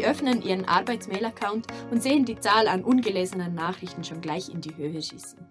Sie 0.00 0.06
öffnen 0.06 0.40
Ihren 0.40 0.64
Arbeitsmail-Account 0.64 1.66
und 1.90 2.02
sehen 2.02 2.24
die 2.24 2.40
Zahl 2.40 2.68
an 2.68 2.84
ungelesenen 2.84 3.54
Nachrichten 3.54 4.02
schon 4.02 4.22
gleich 4.22 4.48
in 4.48 4.62
die 4.62 4.74
Höhe 4.74 5.02
schießen. 5.02 5.46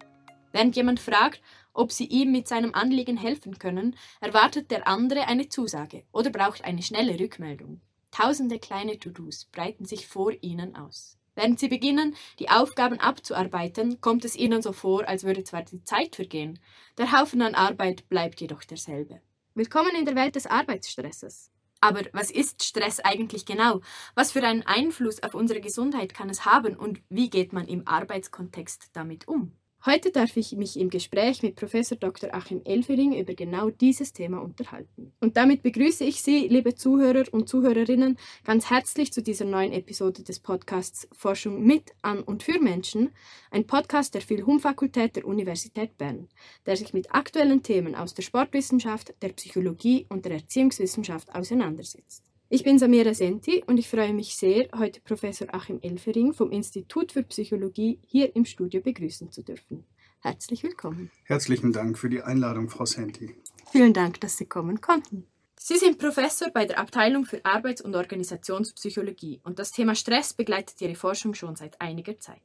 Während 0.50 0.74
jemand 0.74 0.98
fragt, 0.98 1.40
ob 1.72 1.92
Sie 1.92 2.06
ihm 2.06 2.32
mit 2.32 2.48
seinem 2.48 2.74
Anliegen 2.74 3.16
helfen 3.16 3.60
können, 3.60 3.94
erwartet 4.20 4.72
der 4.72 4.88
andere 4.88 5.28
eine 5.28 5.48
Zusage 5.48 6.02
oder 6.10 6.30
braucht 6.30 6.64
eine 6.64 6.82
schnelle 6.82 7.20
Rückmeldung. 7.20 7.80
Tausende 8.10 8.58
kleine 8.58 8.98
To-Dos 8.98 9.44
breiten 9.52 9.84
sich 9.84 10.08
vor 10.08 10.32
Ihnen 10.40 10.74
aus. 10.74 11.16
Während 11.36 11.60
Sie 11.60 11.68
beginnen, 11.68 12.16
die 12.40 12.50
Aufgaben 12.50 12.98
abzuarbeiten, 12.98 14.00
kommt 14.00 14.24
es 14.24 14.34
Ihnen 14.34 14.62
so 14.62 14.72
vor, 14.72 15.06
als 15.06 15.22
würde 15.22 15.44
zwar 15.44 15.62
die 15.62 15.84
Zeit 15.84 16.16
vergehen, 16.16 16.58
der 16.98 17.12
Haufen 17.12 17.40
an 17.42 17.54
Arbeit 17.54 18.08
bleibt 18.08 18.40
jedoch 18.40 18.64
derselbe. 18.64 19.20
Willkommen 19.54 19.94
in 19.96 20.06
der 20.06 20.16
Welt 20.16 20.34
des 20.34 20.48
Arbeitsstresses. 20.48 21.52
Aber 21.80 22.02
was 22.12 22.30
ist 22.30 22.62
Stress 22.64 23.00
eigentlich 23.00 23.46
genau? 23.46 23.80
Was 24.14 24.32
für 24.32 24.42
einen 24.42 24.62
Einfluss 24.66 25.22
auf 25.22 25.34
unsere 25.34 25.60
Gesundheit 25.60 26.14
kann 26.14 26.28
es 26.30 26.44
haben 26.44 26.76
und 26.76 27.02
wie 27.08 27.30
geht 27.30 27.52
man 27.52 27.66
im 27.66 27.86
Arbeitskontext 27.88 28.90
damit 28.92 29.28
um? 29.28 29.59
Heute 29.86 30.10
darf 30.10 30.36
ich 30.36 30.52
mich 30.52 30.78
im 30.78 30.90
Gespräch 30.90 31.42
mit 31.42 31.56
Professor 31.56 31.96
Dr. 31.96 32.34
Achim 32.34 32.60
Elfering 32.66 33.18
über 33.18 33.32
genau 33.32 33.70
dieses 33.70 34.12
Thema 34.12 34.42
unterhalten. 34.42 35.14
Und 35.20 35.38
damit 35.38 35.62
begrüße 35.62 36.04
ich 36.04 36.20
Sie, 36.20 36.48
liebe 36.48 36.74
Zuhörer 36.74 37.24
und 37.32 37.48
Zuhörerinnen, 37.48 38.18
ganz 38.44 38.68
herzlich 38.68 39.10
zu 39.10 39.22
dieser 39.22 39.46
neuen 39.46 39.72
Episode 39.72 40.22
des 40.22 40.38
Podcasts 40.38 41.08
Forschung 41.12 41.64
mit, 41.64 41.92
an 42.02 42.20
und 42.22 42.42
für 42.42 42.60
Menschen, 42.60 43.08
ein 43.50 43.66
Podcast 43.66 44.12
der 44.12 44.20
Philhum-Fakultät 44.20 45.16
der 45.16 45.24
Universität 45.24 45.96
Bern, 45.96 46.28
der 46.66 46.76
sich 46.76 46.92
mit 46.92 47.14
aktuellen 47.14 47.62
Themen 47.62 47.94
aus 47.94 48.12
der 48.12 48.22
Sportwissenschaft, 48.22 49.14
der 49.22 49.30
Psychologie 49.30 50.04
und 50.10 50.26
der 50.26 50.32
Erziehungswissenschaft 50.32 51.34
auseinandersetzt. 51.34 52.29
Ich 52.52 52.64
bin 52.64 52.80
Samira 52.80 53.14
Senti 53.14 53.62
und 53.68 53.78
ich 53.78 53.88
freue 53.88 54.12
mich 54.12 54.34
sehr, 54.34 54.68
heute 54.76 55.00
Professor 55.02 55.46
Achim 55.54 55.78
Elfering 55.82 56.34
vom 56.34 56.50
Institut 56.50 57.12
für 57.12 57.22
Psychologie 57.22 58.00
hier 58.04 58.34
im 58.34 58.44
Studio 58.44 58.80
begrüßen 58.80 59.30
zu 59.30 59.44
dürfen. 59.44 59.84
Herzlich 60.18 60.64
willkommen. 60.64 61.12
Herzlichen 61.22 61.72
Dank 61.72 61.96
für 61.96 62.08
die 62.08 62.22
Einladung, 62.22 62.68
Frau 62.68 62.86
Senti. 62.86 63.36
Vielen 63.70 63.92
Dank, 63.92 64.20
dass 64.20 64.36
Sie 64.36 64.46
kommen 64.46 64.80
konnten. 64.80 65.28
Sie 65.60 65.76
sind 65.76 65.98
Professor 65.98 66.50
bei 66.50 66.64
der 66.64 66.80
Abteilung 66.80 67.24
für 67.24 67.44
Arbeits- 67.44 67.82
und 67.82 67.94
Organisationspsychologie 67.94 69.38
und 69.44 69.60
das 69.60 69.70
Thema 69.70 69.94
Stress 69.94 70.34
begleitet 70.34 70.80
Ihre 70.80 70.96
Forschung 70.96 71.34
schon 71.34 71.54
seit 71.54 71.80
einiger 71.80 72.18
Zeit. 72.18 72.42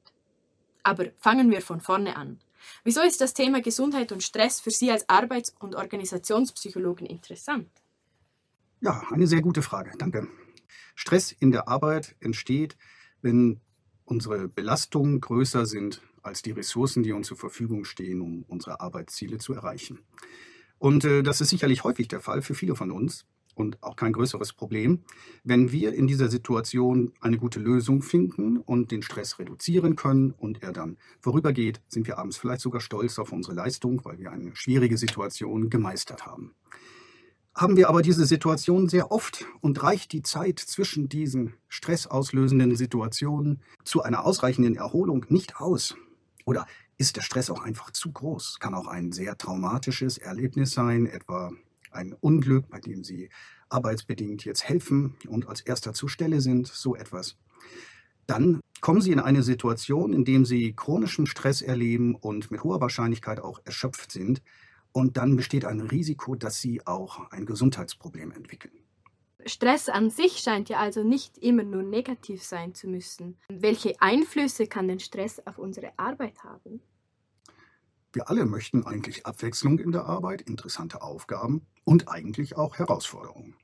Aber 0.83 1.07
fangen 1.17 1.49
wir 1.49 1.61
von 1.61 1.81
vorne 1.81 2.15
an. 2.15 2.37
Wieso 2.83 3.01
ist 3.01 3.21
das 3.21 3.33
Thema 3.33 3.59
Gesundheit 3.59 4.11
und 4.11 4.21
Stress 4.21 4.59
für 4.59 4.69
Sie 4.69 4.91
als 4.91 5.09
Arbeits- 5.09 5.55
und 5.59 5.73
Organisationspsychologen 5.73 7.07
interessant? 7.07 7.71
Ja, 8.81 9.03
eine 9.11 9.27
sehr 9.27 9.41
gute 9.41 9.61
Frage. 9.61 9.91
Danke. 9.97 10.27
Stress 10.95 11.31
in 11.31 11.51
der 11.51 11.67
Arbeit 11.67 12.15
entsteht, 12.19 12.77
wenn 13.21 13.61
unsere 14.05 14.47
Belastungen 14.47 15.21
größer 15.21 15.65
sind 15.65 16.01
als 16.21 16.41
die 16.41 16.51
Ressourcen, 16.51 17.03
die 17.03 17.11
uns 17.11 17.27
zur 17.27 17.37
Verfügung 17.37 17.85
stehen, 17.85 18.21
um 18.21 18.43
unsere 18.47 18.81
Arbeitsziele 18.81 19.37
zu 19.37 19.53
erreichen. 19.53 19.99
Und 20.77 21.05
äh, 21.05 21.23
das 21.23 21.41
ist 21.41 21.49
sicherlich 21.49 21.83
häufig 21.83 22.07
der 22.07 22.19
Fall 22.19 22.41
für 22.41 22.55
viele 22.55 22.75
von 22.75 22.91
uns 22.91 23.25
und 23.53 23.81
auch 23.81 23.95
kein 23.95 24.11
größeres 24.11 24.53
Problem. 24.53 25.03
Wenn 25.43 25.71
wir 25.71 25.93
in 25.93 26.07
dieser 26.07 26.29
Situation 26.29 27.13
eine 27.21 27.37
gute 27.37 27.59
Lösung 27.59 28.01
finden 28.01 28.57
und 28.57 28.91
den 28.91 29.01
Stress 29.01 29.39
reduzieren 29.39 29.95
können 29.95 30.31
und 30.31 30.61
er 30.61 30.73
dann 30.73 30.97
vorübergeht, 31.21 31.81
sind 31.87 32.07
wir 32.07 32.17
abends 32.17 32.37
vielleicht 32.37 32.61
sogar 32.61 32.81
stolz 32.81 33.17
auf 33.17 33.31
unsere 33.31 33.55
Leistung, 33.55 34.03
weil 34.03 34.19
wir 34.19 34.31
eine 34.31 34.55
schwierige 34.55 34.97
Situation 34.97 35.69
gemeistert 35.69 36.25
haben 36.25 36.53
haben 37.55 37.77
wir 37.77 37.87
aber 37.87 38.01
diese 38.01 38.25
Situation 38.25 38.89
sehr 38.89 39.11
oft 39.11 39.45
und 39.61 39.81
reicht 39.81 40.11
die 40.11 40.23
Zeit 40.23 40.59
zwischen 40.59 41.07
diesen 41.07 41.53
stressauslösenden 41.69 42.75
Situationen 42.75 43.61
zu 43.85 44.03
einer 44.03 44.25
ausreichenden 44.25 44.75
Erholung 44.75 45.25
nicht 45.29 45.57
aus. 45.57 45.95
Oder 46.45 46.67
ist 46.97 47.15
der 47.15 47.21
Stress 47.21 47.49
auch 47.49 47.61
einfach 47.61 47.91
zu 47.91 48.11
groß? 48.11 48.59
Kann 48.59 48.73
auch 48.73 48.87
ein 48.87 49.13
sehr 49.13 49.37
traumatisches 49.37 50.17
Erlebnis 50.17 50.71
sein, 50.71 51.05
etwa 51.05 51.51
ein 51.91 52.13
Unglück, 52.13 52.67
bei 52.69 52.81
dem 52.81 53.05
Sie 53.05 53.29
arbeitsbedingt 53.69 54.43
jetzt 54.43 54.65
helfen 54.65 55.15
und 55.27 55.47
als 55.47 55.61
erster 55.61 55.93
zur 55.93 56.09
Stelle 56.09 56.41
sind, 56.41 56.67
so 56.67 56.95
etwas. 56.95 57.37
Dann 58.27 58.59
kommen 58.81 59.01
Sie 59.01 59.11
in 59.11 59.19
eine 59.19 59.43
Situation, 59.43 60.11
in 60.11 60.25
der 60.25 60.43
Sie 60.43 60.73
chronischen 60.73 61.25
Stress 61.25 61.61
erleben 61.61 62.15
und 62.15 62.51
mit 62.51 62.63
hoher 62.63 62.81
Wahrscheinlichkeit 62.81 63.39
auch 63.39 63.59
erschöpft 63.63 64.11
sind, 64.11 64.41
und 64.95 65.17
dann 65.17 65.35
besteht 65.35 65.65
ein 65.65 65.81
Risiko, 65.81 66.35
dass 66.35 66.61
sie 66.61 66.87
auch 66.87 67.29
ein 67.29 67.45
Gesundheitsproblem 67.45 68.31
entwickeln. 68.31 68.71
Stress 69.45 69.89
an 69.89 70.09
sich 70.09 70.37
scheint 70.37 70.69
ja 70.69 70.79
also 70.79 71.03
nicht 71.03 71.37
immer 71.37 71.63
nur 71.63 71.83
negativ 71.83 72.41
sein 72.41 72.73
zu 72.73 72.87
müssen. 72.87 73.37
Welche 73.49 73.99
Einflüsse 73.99 74.67
kann 74.67 74.87
denn 74.87 75.01
Stress 75.01 75.45
auf 75.45 75.57
unsere 75.57 75.91
Arbeit 75.99 76.45
haben? 76.45 76.79
Wir 78.13 78.29
alle 78.29 78.45
möchten 78.45 78.85
eigentlich 78.85 79.25
Abwechslung 79.25 79.79
in 79.79 79.91
der 79.91 80.05
Arbeit, 80.05 80.43
interessante 80.43 81.01
Aufgaben 81.01 81.67
und 81.83 82.07
eigentlich 82.07 82.55
auch 82.55 82.77
Herausforderungen. 82.77 83.57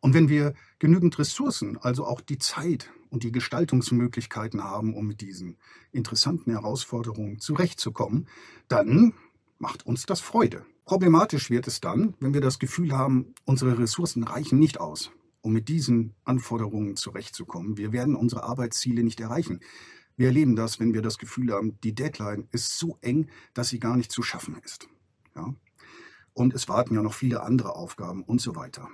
Und 0.00 0.14
wenn 0.14 0.30
wir 0.30 0.54
genügend 0.78 1.18
Ressourcen, 1.18 1.76
also 1.76 2.06
auch 2.06 2.22
die 2.22 2.38
Zeit 2.38 2.90
und 3.10 3.24
die 3.24 3.32
Gestaltungsmöglichkeiten 3.32 4.64
haben, 4.64 4.94
um 4.94 5.06
mit 5.06 5.20
diesen 5.20 5.58
interessanten 5.92 6.50
Herausforderungen 6.50 7.40
zurechtzukommen, 7.40 8.26
dann 8.68 9.12
macht 9.58 9.84
uns 9.84 10.06
das 10.06 10.20
Freude. 10.20 10.64
Problematisch 10.88 11.50
wird 11.50 11.66
es 11.66 11.82
dann, 11.82 12.14
wenn 12.18 12.32
wir 12.32 12.40
das 12.40 12.58
Gefühl 12.58 12.96
haben, 12.96 13.34
unsere 13.44 13.78
Ressourcen 13.78 14.22
reichen 14.22 14.58
nicht 14.58 14.80
aus, 14.80 15.10
um 15.42 15.52
mit 15.52 15.68
diesen 15.68 16.14
Anforderungen 16.24 16.96
zurechtzukommen. 16.96 17.76
Wir 17.76 17.92
werden 17.92 18.16
unsere 18.16 18.44
Arbeitsziele 18.44 19.02
nicht 19.02 19.20
erreichen. 19.20 19.60
Wir 20.16 20.28
erleben 20.28 20.56
das, 20.56 20.80
wenn 20.80 20.94
wir 20.94 21.02
das 21.02 21.18
Gefühl 21.18 21.52
haben, 21.52 21.78
die 21.82 21.94
Deadline 21.94 22.48
ist 22.52 22.78
so 22.78 22.96
eng, 23.02 23.28
dass 23.52 23.68
sie 23.68 23.80
gar 23.80 23.98
nicht 23.98 24.10
zu 24.10 24.22
schaffen 24.22 24.56
ist. 24.64 24.88
Ja? 25.36 25.54
Und 26.32 26.54
es 26.54 26.70
warten 26.70 26.94
ja 26.94 27.02
noch 27.02 27.12
viele 27.12 27.42
andere 27.42 27.76
Aufgaben 27.76 28.22
und 28.22 28.40
so 28.40 28.56
weiter. 28.56 28.88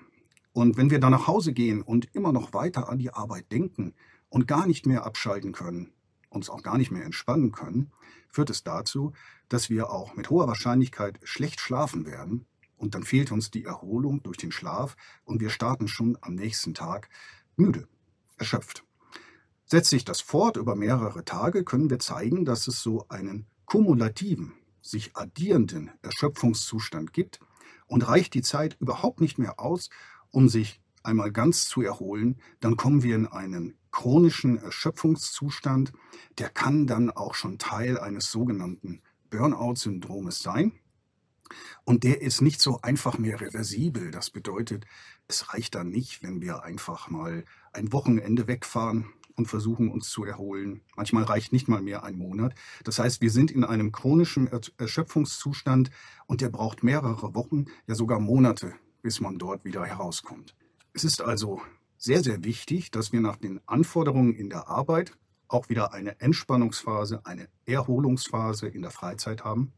Und 0.52 0.76
wenn 0.76 0.90
wir 0.90 0.98
dann 0.98 1.12
nach 1.12 1.28
Hause 1.28 1.52
gehen 1.52 1.80
und 1.80 2.12
immer 2.12 2.32
noch 2.32 2.52
weiter 2.52 2.88
an 2.88 2.98
die 2.98 3.14
Arbeit 3.14 3.52
denken 3.52 3.94
und 4.28 4.48
gar 4.48 4.66
nicht 4.66 4.84
mehr 4.84 5.06
abschalten 5.06 5.52
können, 5.52 5.92
uns 6.34 6.50
auch 6.50 6.62
gar 6.62 6.76
nicht 6.76 6.90
mehr 6.90 7.04
entspannen 7.04 7.52
können, 7.52 7.90
führt 8.28 8.50
es 8.50 8.64
dazu, 8.64 9.12
dass 9.48 9.70
wir 9.70 9.90
auch 9.90 10.14
mit 10.16 10.30
hoher 10.30 10.46
Wahrscheinlichkeit 10.46 11.18
schlecht 11.22 11.60
schlafen 11.60 12.06
werden 12.06 12.46
und 12.76 12.94
dann 12.94 13.04
fehlt 13.04 13.32
uns 13.32 13.50
die 13.50 13.64
Erholung 13.64 14.22
durch 14.22 14.36
den 14.36 14.52
Schlaf 14.52 14.96
und 15.24 15.40
wir 15.40 15.50
starten 15.50 15.88
schon 15.88 16.18
am 16.20 16.34
nächsten 16.34 16.74
Tag 16.74 17.08
müde, 17.56 17.88
erschöpft. 18.36 18.84
Setzt 19.64 19.90
sich 19.90 20.04
das 20.04 20.20
fort 20.20 20.56
über 20.56 20.74
mehrere 20.74 21.24
Tage, 21.24 21.64
können 21.64 21.88
wir 21.88 21.98
zeigen, 21.98 22.44
dass 22.44 22.68
es 22.68 22.82
so 22.82 23.06
einen 23.08 23.46
kumulativen, 23.64 24.52
sich 24.82 25.16
addierenden 25.16 25.90
Erschöpfungszustand 26.02 27.12
gibt 27.12 27.40
und 27.86 28.06
reicht 28.06 28.34
die 28.34 28.42
Zeit 28.42 28.76
überhaupt 28.80 29.20
nicht 29.20 29.38
mehr 29.38 29.58
aus, 29.58 29.88
um 30.30 30.48
sich 30.48 30.82
einmal 31.02 31.32
ganz 31.32 31.66
zu 31.68 31.82
erholen, 31.82 32.40
dann 32.60 32.76
kommen 32.76 33.02
wir 33.02 33.14
in 33.14 33.26
einen 33.26 33.78
chronischen 33.94 34.58
Erschöpfungszustand, 34.58 35.92
der 36.38 36.50
kann 36.50 36.88
dann 36.88 37.10
auch 37.10 37.34
schon 37.34 37.58
Teil 37.58 37.96
eines 37.96 38.28
sogenannten 38.28 39.00
Burnout-Syndromes 39.30 40.40
sein. 40.40 40.72
Und 41.84 42.02
der 42.02 42.20
ist 42.20 42.42
nicht 42.42 42.60
so 42.60 42.80
einfach 42.82 43.18
mehr 43.18 43.40
reversibel. 43.40 44.10
Das 44.10 44.30
bedeutet, 44.30 44.84
es 45.28 45.54
reicht 45.54 45.76
dann 45.76 45.90
nicht, 45.90 46.24
wenn 46.24 46.42
wir 46.42 46.64
einfach 46.64 47.08
mal 47.08 47.44
ein 47.72 47.92
Wochenende 47.92 48.48
wegfahren 48.48 49.06
und 49.36 49.46
versuchen 49.46 49.92
uns 49.92 50.10
zu 50.10 50.24
erholen. 50.24 50.80
Manchmal 50.96 51.22
reicht 51.22 51.52
nicht 51.52 51.68
mal 51.68 51.80
mehr 51.80 52.02
ein 52.02 52.18
Monat. 52.18 52.56
Das 52.82 52.98
heißt, 52.98 53.20
wir 53.20 53.30
sind 53.30 53.52
in 53.52 53.62
einem 53.62 53.92
chronischen 53.92 54.50
Erschöpfungszustand 54.76 55.90
und 56.26 56.40
der 56.40 56.48
braucht 56.48 56.82
mehrere 56.82 57.34
Wochen, 57.36 57.66
ja 57.86 57.94
sogar 57.94 58.18
Monate, 58.18 58.74
bis 59.02 59.20
man 59.20 59.38
dort 59.38 59.64
wieder 59.64 59.84
herauskommt. 59.84 60.56
Es 60.94 61.04
ist 61.04 61.22
also 61.22 61.62
sehr, 62.04 62.22
sehr 62.22 62.44
wichtig, 62.44 62.90
dass 62.90 63.12
wir 63.12 63.22
nach 63.22 63.36
den 63.36 63.60
Anforderungen 63.66 64.34
in 64.34 64.50
der 64.50 64.68
Arbeit 64.68 65.16
auch 65.48 65.70
wieder 65.70 65.94
eine 65.94 66.20
Entspannungsphase, 66.20 67.24
eine 67.24 67.48
Erholungsphase 67.64 68.68
in 68.68 68.82
der 68.82 68.90
Freizeit 68.90 69.42
haben, 69.42 69.72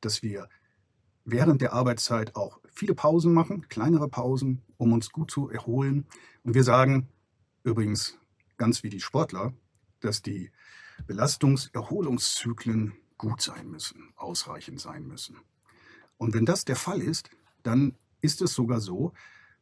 dass 0.00 0.22
wir 0.22 0.48
während 1.26 1.60
der 1.60 1.74
Arbeitszeit 1.74 2.34
auch 2.34 2.60
viele 2.72 2.94
Pausen 2.94 3.34
machen, 3.34 3.68
kleinere 3.68 4.08
Pausen, 4.08 4.62
um 4.78 4.94
uns 4.94 5.10
gut 5.10 5.30
zu 5.30 5.50
erholen. 5.50 6.06
Und 6.44 6.54
wir 6.54 6.64
sagen 6.64 7.08
übrigens 7.62 8.18
ganz 8.56 8.82
wie 8.82 8.88
die 8.88 9.00
Sportler, 9.00 9.52
dass 10.00 10.22
die 10.22 10.50
Belastungs-Erholungszyklen 11.06 12.94
gut 13.18 13.42
sein 13.42 13.68
müssen, 13.68 14.14
ausreichend 14.16 14.80
sein 14.80 15.06
müssen. 15.06 15.36
Und 16.16 16.32
wenn 16.32 16.46
das 16.46 16.64
der 16.64 16.76
Fall 16.76 17.02
ist, 17.02 17.28
dann 17.62 17.96
ist 18.22 18.40
es 18.40 18.54
sogar 18.54 18.80
so, 18.80 19.12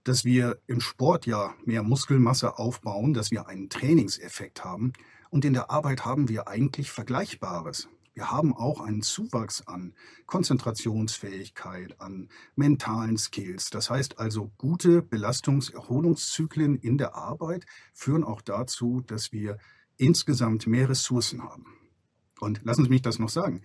dass 0.05 0.25
wir 0.25 0.61
im 0.67 0.81
Sport 0.81 1.27
ja 1.27 1.55
mehr 1.65 1.83
Muskelmasse 1.83 2.59
aufbauen, 2.59 3.15
dass 3.15 3.31
wir 3.31 3.49
einen 3.49 3.71
Trainingseffekt 3.71 4.65
haben. 4.65 4.93
Und 5.31 5.45
in 5.45 5.55
der 5.55 5.71
Arbeit 5.71 6.05
haben 6.05 6.29
wir 6.29 6.47
eigentlich 6.47 6.91
Vergleichbares. 6.91 7.89
Wir 8.15 8.31
haben 8.31 8.55
auch 8.55 8.81
einen 8.81 9.03
Zuwachs 9.03 9.67
an 9.67 9.93
Konzentrationsfähigkeit, 10.27 12.01
an 12.01 12.29
mentalen 12.55 13.17
Skills. 13.17 13.71
Das 13.71 13.91
heißt 13.91 14.21
also, 14.21 14.53
gute 14.57 15.03
Belastungserholungszyklen 15.03 16.77
in 16.77 16.97
der 16.97 17.17
Arbeit 17.17 17.67
führen 17.93 18.23
auch 18.23 18.41
dazu, 18.41 19.01
dass 19.01 19.33
wir 19.33 19.59
insgesamt 19.97 20.69
mehr 20.69 20.89
Ressourcen 20.89 21.43
haben. 21.43 21.67
Und 22.39 22.65
lassen 22.65 22.85
Sie 22.85 22.91
mich 22.91 23.03
das 23.03 23.19
noch 23.19 23.29
sagen. 23.29 23.63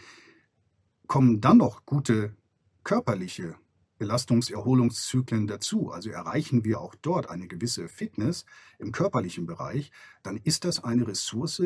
Kommen 1.06 1.42
dann 1.42 1.58
noch 1.58 1.86
gute 1.86 2.36
körperliche 2.84 3.56
Belastungserholungszyklen 4.00 5.46
dazu, 5.46 5.92
also 5.92 6.10
erreichen 6.10 6.64
wir 6.66 6.82
auch 6.82 6.96
dort 6.96 7.30
eine 7.30 7.48
gewisse 7.48 7.88
Fitness 7.88 8.46
im 8.80 8.92
körperlichen 8.92 9.46
Bereich, 9.46 9.92
dann 10.24 10.38
ist 10.38 10.66
das 10.66 10.84
eine 10.84 11.08
Ressource, 11.08 11.62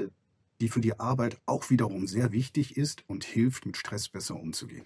die 0.60 0.68
für 0.68 0.82
die 0.82 1.00
Arbeit 1.00 1.40
auch 1.46 1.70
wiederum 1.70 2.08
sehr 2.08 2.32
wichtig 2.34 2.76
ist 2.76 3.08
und 3.08 3.24
hilft, 3.24 3.66
mit 3.66 3.78
Stress 3.78 4.10
besser 4.10 4.36
umzugehen. 4.36 4.86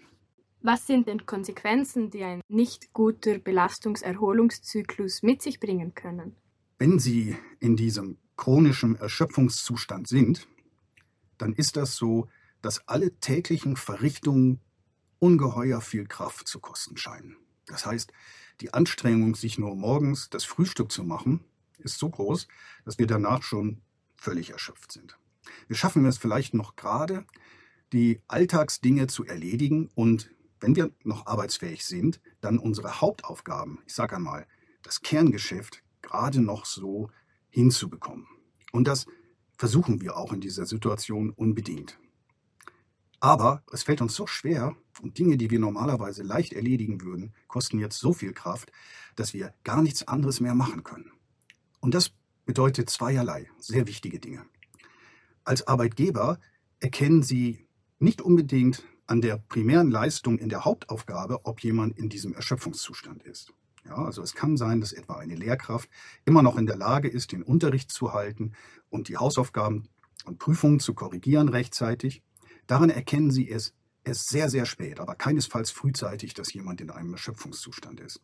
Was 0.61 0.85
sind 0.85 1.07
denn 1.07 1.25
Konsequenzen, 1.25 2.09
die 2.09 2.23
ein 2.23 2.41
nicht 2.47 2.94
guter 2.94 3.38
Belastungserholungszyklus 3.39 5.23
mit 5.23 5.41
sich 5.41 5.59
bringen 5.59 5.94
können? 5.94 6.35
Wenn 6.79 6.99
Sie 6.99 7.38
in 7.59 7.75
diesem 7.75 8.17
chronischen 8.35 8.95
Erschöpfungszustand 8.95 10.07
sind, 10.07 10.47
dann 11.38 11.53
ist 11.53 11.77
das 11.77 11.95
so, 11.95 12.27
dass 12.61 12.88
alle 12.88 13.11
täglichen 13.19 13.75
Verrichtungen 13.75 14.59
ungeheuer 15.19 15.81
viel 15.81 16.06
Kraft 16.06 16.48
zu 16.48 16.60
kosten 16.60 16.98
scheinen. 16.98 17.38
Das 17.66 17.86
heißt, 17.86 18.12
die 18.62 18.74
Anstrengung, 18.74 19.36
sich 19.36 19.58
nur 19.58 19.75
morgens 19.75 20.30
das 20.30 20.44
Frühstück 20.44 20.92
zu 20.92 21.04
machen, 21.04 21.44
ist 21.78 22.00
so 22.00 22.10
groß, 22.10 22.48
dass 22.86 22.98
wir 22.98 23.08
danach 23.08 23.44
schon 23.44 23.81
völlig 24.16 24.52
erschöpft 24.52 24.92
sind. 24.92 25.18
Wir 25.68 25.75
schaffen 25.75 26.06
es 26.06 26.18
vielleicht 26.18 26.54
noch 26.54 26.75
gerade, 26.75 27.25
die 27.94 28.22
Alltagsdinge 28.28 29.08
zu 29.08 29.25
erledigen 29.25 29.90
und 29.94 30.31
wenn 30.60 30.75
wir 30.75 30.92
noch 31.04 31.28
arbeitsfähig 31.28 31.86
sind, 31.86 32.19
dann 32.42 32.58
unsere 32.58 33.00
Hauptaufgaben, 33.00 33.80
ich 33.86 33.94
sage 33.94 34.16
einmal, 34.16 34.48
das 34.81 35.02
Kerngeschäft 35.02 35.84
gerade 36.02 36.42
noch 36.42 36.66
so 36.66 37.10
hinzubekommen. 37.50 38.28
Und 38.72 38.88
das 38.88 39.06
versuchen 39.58 40.02
wir 40.02 40.18
auch 40.18 40.34
in 40.34 40.42
dieser 40.42 40.66
Situation 40.66 41.30
unbedingt. 41.31 42.00
Aber 43.19 43.64
es 43.72 43.84
fällt 43.84 44.02
uns 44.02 44.14
so 44.14 44.28
schwer 44.28 44.75
und 45.02 45.18
Dinge, 45.18 45.38
die 45.38 45.50
wir 45.50 45.60
normalerweise 45.60 46.24
leicht 46.24 46.54
erledigen 46.54 47.02
würden, 47.02 47.34
kosten 47.48 47.80
jetzt 47.80 48.00
so 48.00 48.14
viel 48.14 48.34
Kraft, 48.34 48.72
dass 49.16 49.34
wir 49.34 49.54
gar 49.64 49.81
nichts 49.81 50.08
anderes 50.08 50.40
mehr 50.40 50.54
machen 50.54 50.84
können. 50.84 51.12
Und 51.80 51.94
das 51.94 52.12
bedeutet 52.46 52.90
zweierlei 52.90 53.50
sehr 53.60 53.88
wichtige 53.88 54.19
Dinge. 54.19 54.46
Als 55.44 55.68
Arbeitgeber 55.68 56.40
erkennen 56.80 57.24
Sie 57.24 57.68
nicht 58.00 58.22
unbedingt 58.22 58.84
an 59.08 59.22
der 59.22 59.38
primären 59.38 59.90
Leistung 59.90 60.38
in 60.38 60.50
der 60.50 60.66
Hauptaufgabe, 60.66 61.46
ob 61.46 61.62
jemand 61.62 61.98
in 61.98 62.10
diesem 62.10 62.34
Erschöpfungszustand 62.34 63.24
ist. 63.24 63.54
Ja, 63.86 63.96
also 63.96 64.22
es 64.22 64.36
kann 64.36 64.58
sein, 64.58 64.81
dass 64.81 64.92
etwa 64.92 65.16
eine 65.16 65.36
Lehrkraft 65.36 65.90
immer 66.25 66.42
noch 66.42 66.58
in 66.58 66.66
der 66.66 66.75
Lage 66.75 67.08
ist, 67.08 67.31
den 67.31 67.42
Unterricht 67.42 67.90
zu 67.90 68.14
halten 68.14 68.52
und 68.90 69.08
die 69.08 69.18
Hausaufgaben 69.18 69.88
und 70.25 70.40
Prüfungen 70.40 70.81
zu 70.81 70.94
korrigieren 70.94 71.48
rechtzeitig. 71.48 72.22
Daran 72.68 72.90
erkennen 72.90 73.31
Sie 73.31 73.50
es 73.50 73.74
erst 74.04 74.30
sehr, 74.30 74.50
sehr 74.50 74.66
spät, 74.66 75.00
aber 75.00 75.16
keinesfalls 75.16 75.72
frühzeitig, 75.72 76.34
dass 76.34 76.54
jemand 76.54 76.81
in 76.81 76.90
einem 76.90 77.14
Erschöpfungszustand 77.14 78.00
ist. 78.00 78.22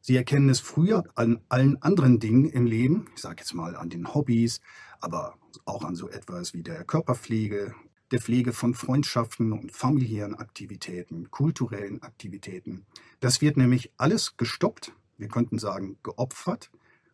Sie 0.00 0.16
erkennen 0.16 0.48
es 0.48 0.60
früher 0.60 1.04
an 1.14 1.40
allen 1.48 1.80
anderen 1.82 2.20
Dingen 2.20 2.48
im 2.48 2.66
Leben, 2.66 3.08
ich 3.14 3.20
sage 3.20 3.40
jetzt 3.40 3.54
mal 3.54 3.76
an 3.76 3.90
den 3.90 4.14
Hobbys, 4.14 4.60
aber 5.00 5.38
auch 5.64 5.84
an 5.84 5.94
so 5.94 6.08
etwas 6.08 6.54
wie 6.54 6.62
der 6.62 6.84
Körperpflege, 6.84 7.74
der 8.10 8.20
Pflege 8.20 8.52
von 8.52 8.74
Freundschaften 8.74 9.52
und 9.52 9.72
familiären 9.72 10.34
Aktivitäten, 10.34 11.30
kulturellen 11.30 12.02
Aktivitäten. 12.02 12.86
Das 13.20 13.40
wird 13.40 13.56
nämlich 13.56 13.92
alles 13.96 14.36
gestoppt, 14.36 14.92
wir 15.18 15.28
könnten 15.28 15.58
sagen 15.58 15.98
geopfert, 16.02 16.70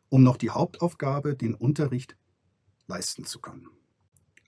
um 0.08 0.22
noch 0.22 0.36
die 0.36 0.50
Hauptaufgabe, 0.50 1.34
den 1.34 1.54
Unterricht, 1.54 2.16
leisten 2.86 3.24
zu 3.24 3.40
können. 3.40 3.68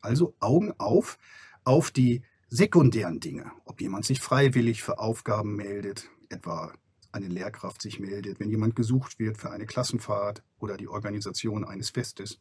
Also 0.03 0.35
Augen 0.39 0.73
auf 0.79 1.19
auf 1.67 1.91
die 1.91 2.23
sekundären 2.49 3.21
Dinge, 3.21 3.51
ob 3.65 3.81
jemand 3.81 4.05
sich 4.05 4.21
freiwillig 4.21 4.83
für 4.83 4.99
Aufgaben 4.99 5.57
meldet, 5.57 6.09
etwa 6.29 6.73
eine 7.13 7.29
Lehrkraft 7.29 7.83
sich 7.83 7.99
meldet, 7.99 8.41
wenn 8.41 8.51
jemand 8.51 8.77
gesucht 8.77 9.19
wird 9.19 9.37
für 9.37 9.51
eine 9.51 9.67
Klassenfahrt 9.67 10.43
oder 10.59 10.77
die 10.77 10.89
Organisation 10.89 11.65
eines 11.65 11.91
Festes, 11.91 12.41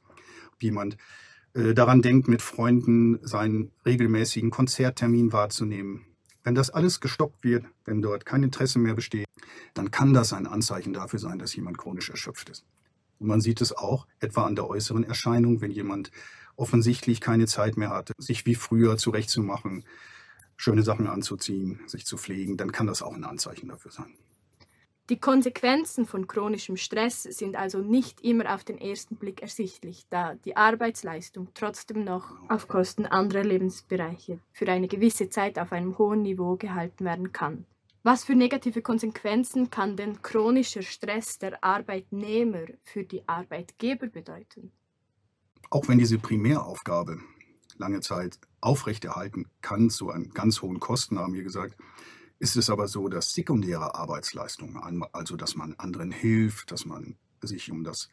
ob 0.54 0.62
jemand 0.62 0.98
äh, 1.54 1.74
daran 1.74 2.02
denkt, 2.02 2.28
mit 2.28 2.42
Freunden 2.42 3.20
seinen 3.26 3.72
regelmäßigen 3.86 4.52
Konzerttermin 4.52 5.34
wahrzunehmen. 5.34 6.06
Wenn 6.44 6.56
das 6.56 6.70
alles 6.70 7.00
gestoppt 7.00 7.44
wird, 7.44 7.66
wenn 7.86 8.02
dort 8.02 8.26
kein 8.26 8.44
Interesse 8.44 8.78
mehr 8.78 8.94
besteht, 8.94 9.26
dann 9.74 9.90
kann 9.90 10.14
das 10.14 10.34
ein 10.34 10.46
Anzeichen 10.46 10.94
dafür 10.94 11.20
sein, 11.20 11.40
dass 11.40 11.56
jemand 11.56 11.78
chronisch 11.80 12.12
erschöpft 12.12 12.50
ist. 12.50 12.66
Und 13.26 13.30
man 13.30 13.42
sieht 13.42 13.60
es 13.60 13.76
auch 13.76 14.06
etwa 14.20 14.46
an 14.46 14.56
der 14.56 14.70
äußeren 14.70 15.04
Erscheinung, 15.04 15.60
wenn 15.60 15.72
jemand 15.72 16.12
offensichtlich 16.58 17.22
keine 17.22 17.48
Zeit 17.48 17.76
mehr 17.76 17.90
hat, 17.90 18.12
sich 18.20 18.46
wie 18.46 18.54
früher 18.54 18.98
zurechtzumachen, 18.98 19.84
schöne 20.58 20.84
Sachen 20.84 21.08
anzuziehen, 21.08 21.80
sich 21.88 22.06
zu 22.06 22.18
pflegen, 22.18 22.56
dann 22.56 22.72
kann 22.72 22.86
das 22.86 23.02
auch 23.02 23.16
ein 23.16 23.24
Anzeichen 23.24 23.70
dafür 23.70 23.90
sein. 23.90 24.14
Die 25.10 25.20
Konsequenzen 25.20 26.06
von 26.06 26.28
chronischem 26.28 26.78
Stress 26.78 27.24
sind 27.24 27.56
also 27.56 27.80
nicht 27.80 28.22
immer 28.22 28.54
auf 28.54 28.64
den 28.64 28.78
ersten 28.78 29.16
Blick 29.16 29.42
ersichtlich, 29.42 30.06
da 30.12 30.36
die 30.36 30.56
Arbeitsleistung 30.56 31.48
trotzdem 31.56 32.04
noch 32.04 32.32
auf 32.48 32.68
Kosten 32.68 33.08
anderer 33.08 33.44
Lebensbereiche 33.44 34.38
für 34.52 34.68
eine 34.68 34.88
gewisse 34.88 35.30
Zeit 35.30 35.58
auf 35.58 35.72
einem 35.72 35.98
hohen 35.98 36.22
Niveau 36.22 36.58
gehalten 36.58 37.06
werden 37.06 37.32
kann. 37.32 37.66
Was 38.06 38.24
für 38.24 38.36
negative 38.36 38.84
Konsequenzen 38.84 39.72
kann 39.72 39.98
denn 39.98 40.22
chronischer 40.22 40.84
Stress 40.84 41.40
der 41.40 41.64
Arbeitnehmer 41.64 42.66
für 42.84 43.04
die 43.04 43.28
Arbeitgeber 43.28 44.06
bedeuten? 44.06 44.72
Auch 45.72 45.88
wenn 45.88 45.98
diese 45.98 46.20
Primäraufgabe 46.20 47.18
lange 47.80 48.02
Zeit 48.02 48.38
aufrechterhalten 48.62 49.48
kann 49.62 49.90
zu 49.90 50.12
einem 50.12 50.30
ganz 50.30 50.62
hohen 50.62 50.80
Kosten, 50.80 51.18
haben 51.18 51.34
wir 51.34 51.42
gesagt, 51.42 51.78
ist 52.38 52.56
es 52.56 52.70
aber 52.70 52.88
so, 52.88 53.08
dass 53.08 53.34
sekundäre 53.34 53.96
Arbeitsleistungen, 53.96 55.04
also 55.12 55.36
dass 55.36 55.56
man 55.56 55.74
anderen 55.80 56.12
hilft, 56.12 56.72
dass 56.72 56.86
man 56.86 57.18
sich 57.42 57.72
um 57.72 57.84
das 57.84 58.10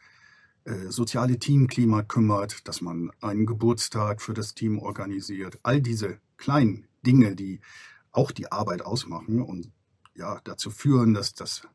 äh, 0.65 0.89
soziale 0.89 1.39
Teamklima 1.39 2.03
kümmert, 2.03 2.67
dass 2.67 2.81
man 2.81 3.11
einen 3.21 3.45
Geburtstag 3.45 4.23
für 4.23 4.33
das 4.33 4.55
Team 4.55 4.79
organisiert, 4.79 5.59
all 5.65 5.83
diese 5.83 6.19
kleinen 6.39 6.89
Dinge, 7.05 7.37
die 7.37 7.61
auch 8.11 8.31
die 8.31 8.51
Arbeit 8.51 8.81
ausmachen 8.81 9.43
und 9.43 9.71
ja, 10.15 10.41
dazu 10.45 10.71
führen, 10.71 11.15
dass 11.15 11.35
das, 11.35 11.67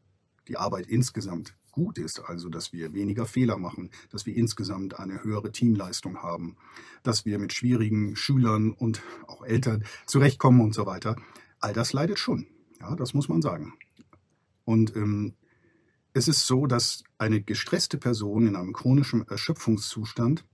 die 0.47 0.57
Arbeit 0.57 0.87
insgesamt 0.87 1.55
gut 1.71 1.99
ist, 1.99 2.19
also 2.19 2.49
dass 2.49 2.73
wir 2.73 2.93
weniger 2.93 3.25
Fehler 3.25 3.57
machen, 3.57 3.91
dass 4.09 4.25
wir 4.25 4.35
insgesamt 4.35 4.99
eine 4.99 5.23
höhere 5.23 5.51
Teamleistung 5.51 6.23
haben, 6.23 6.57
dass 7.03 7.25
wir 7.25 7.37
mit 7.37 7.53
schwierigen 7.53 8.15
Schülern 8.15 8.71
und 8.71 9.03
auch 9.27 9.43
Eltern 9.43 9.83
zurechtkommen 10.07 10.61
und 10.61 10.73
so 10.73 10.87
weiter. 10.87 11.15
All 11.59 11.73
das 11.73 11.93
leidet 11.93 12.17
schon, 12.17 12.47
ja, 12.79 12.95
das 12.95 13.13
muss 13.13 13.29
man 13.29 13.43
sagen. 13.43 13.73
Und 14.65 14.95
ähm, 14.95 15.35
es 16.13 16.27
ist 16.27 16.47
so, 16.47 16.65
dass 16.65 17.03
eine 17.19 17.41
gestresste 17.41 17.99
Person 17.99 18.47
in 18.47 18.55
einem 18.55 18.73
chronischen 18.73 19.27
Erschöpfungszustand 19.27 20.45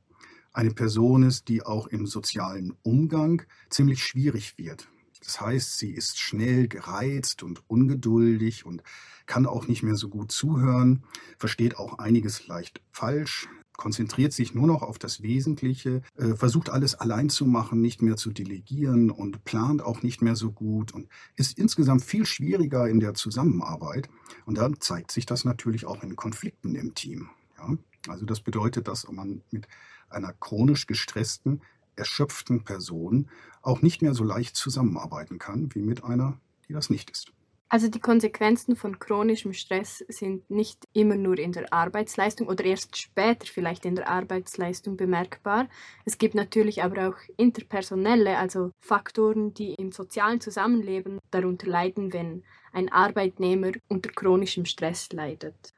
eine 0.51 0.71
Person 0.71 1.23
ist, 1.23 1.47
die 1.47 1.63
auch 1.63 1.87
im 1.87 2.05
sozialen 2.05 2.73
Umgang 2.83 3.43
ziemlich 3.69 4.03
schwierig 4.03 4.57
wird. 4.57 4.89
Das 5.23 5.39
heißt, 5.39 5.77
sie 5.77 5.91
ist 5.91 6.19
schnell 6.19 6.67
gereizt 6.67 7.43
und 7.43 7.63
ungeduldig 7.69 8.65
und 8.65 8.83
kann 9.25 9.45
auch 9.45 9.67
nicht 9.67 9.83
mehr 9.83 9.95
so 9.95 10.09
gut 10.09 10.31
zuhören, 10.31 11.03
versteht 11.37 11.77
auch 11.77 11.99
einiges 11.99 12.47
leicht 12.47 12.81
falsch, 12.91 13.47
konzentriert 13.77 14.33
sich 14.33 14.53
nur 14.53 14.67
noch 14.67 14.81
auf 14.81 14.99
das 14.99 15.21
Wesentliche, 15.23 16.01
äh, 16.15 16.35
versucht 16.35 16.69
alles 16.69 16.95
allein 16.95 17.29
zu 17.29 17.45
machen, 17.45 17.81
nicht 17.81 18.01
mehr 18.01 18.17
zu 18.17 18.31
delegieren 18.31 19.09
und 19.09 19.43
plant 19.45 19.81
auch 19.81 20.03
nicht 20.03 20.21
mehr 20.21 20.35
so 20.35 20.51
gut 20.51 20.91
und 20.91 21.07
ist 21.35 21.57
insgesamt 21.57 22.03
viel 22.03 22.25
schwieriger 22.25 22.87
in 22.87 22.99
der 22.99 23.13
Zusammenarbeit. 23.13 24.09
Und 24.45 24.57
dann 24.57 24.79
zeigt 24.79 25.11
sich 25.11 25.25
das 25.25 25.45
natürlich 25.45 25.85
auch 25.85 26.03
in 26.03 26.15
Konflikten 26.15 26.75
im 26.75 26.93
Team. 26.93 27.29
Ja? 27.57 27.77
Also 28.07 28.25
das 28.25 28.41
bedeutet, 28.41 28.87
dass 28.87 29.09
man 29.09 29.41
mit 29.51 29.67
einer 30.09 30.33
chronisch 30.33 30.85
gestressten, 30.85 31.61
erschöpften 31.95 32.63
Person 32.63 33.29
auch 33.61 33.81
nicht 33.81 34.01
mehr 34.01 34.13
so 34.13 34.23
leicht 34.23 34.55
zusammenarbeiten 34.55 35.39
kann 35.39 35.73
wie 35.73 35.81
mit 35.81 36.03
einer, 36.03 36.39
die 36.67 36.73
das 36.73 36.89
nicht 36.89 37.09
ist. 37.09 37.31
Also 37.73 37.87
die 37.87 37.99
Konsequenzen 37.99 38.75
von 38.75 38.99
chronischem 38.99 39.53
Stress 39.53 40.05
sind 40.07 40.47
nicht 40.47 40.85
immer 40.93 41.15
nur 41.15 41.39
in 41.39 41.53
der 41.53 41.73
Arbeitsleistung 41.73 42.47
oder 42.47 42.63
erst 42.63 42.95
später 42.97 43.47
vielleicht 43.47 43.85
in 43.85 43.95
der 43.95 44.09
Arbeitsleistung 44.09 44.95
bemerkbar. 44.95 45.67
Es 46.05 46.19
gibt 46.19 46.35
natürlich 46.35 46.83
aber 46.83 47.09
auch 47.09 47.15
interpersonelle, 47.35 48.37
also 48.37 48.69
Faktoren, 48.79 49.55
die 49.55 49.73
im 49.73 49.91
sozialen 49.91 50.39
Zusammenleben 50.39 51.17
darunter 51.31 51.65
leiden, 51.65 52.13
wenn 52.13 52.43
ein 52.73 52.91
Arbeitnehmer 52.91 53.71
unter 53.87 54.11
chronischem 54.11 54.65
Stress 54.65 55.11
leidet. 55.11 55.72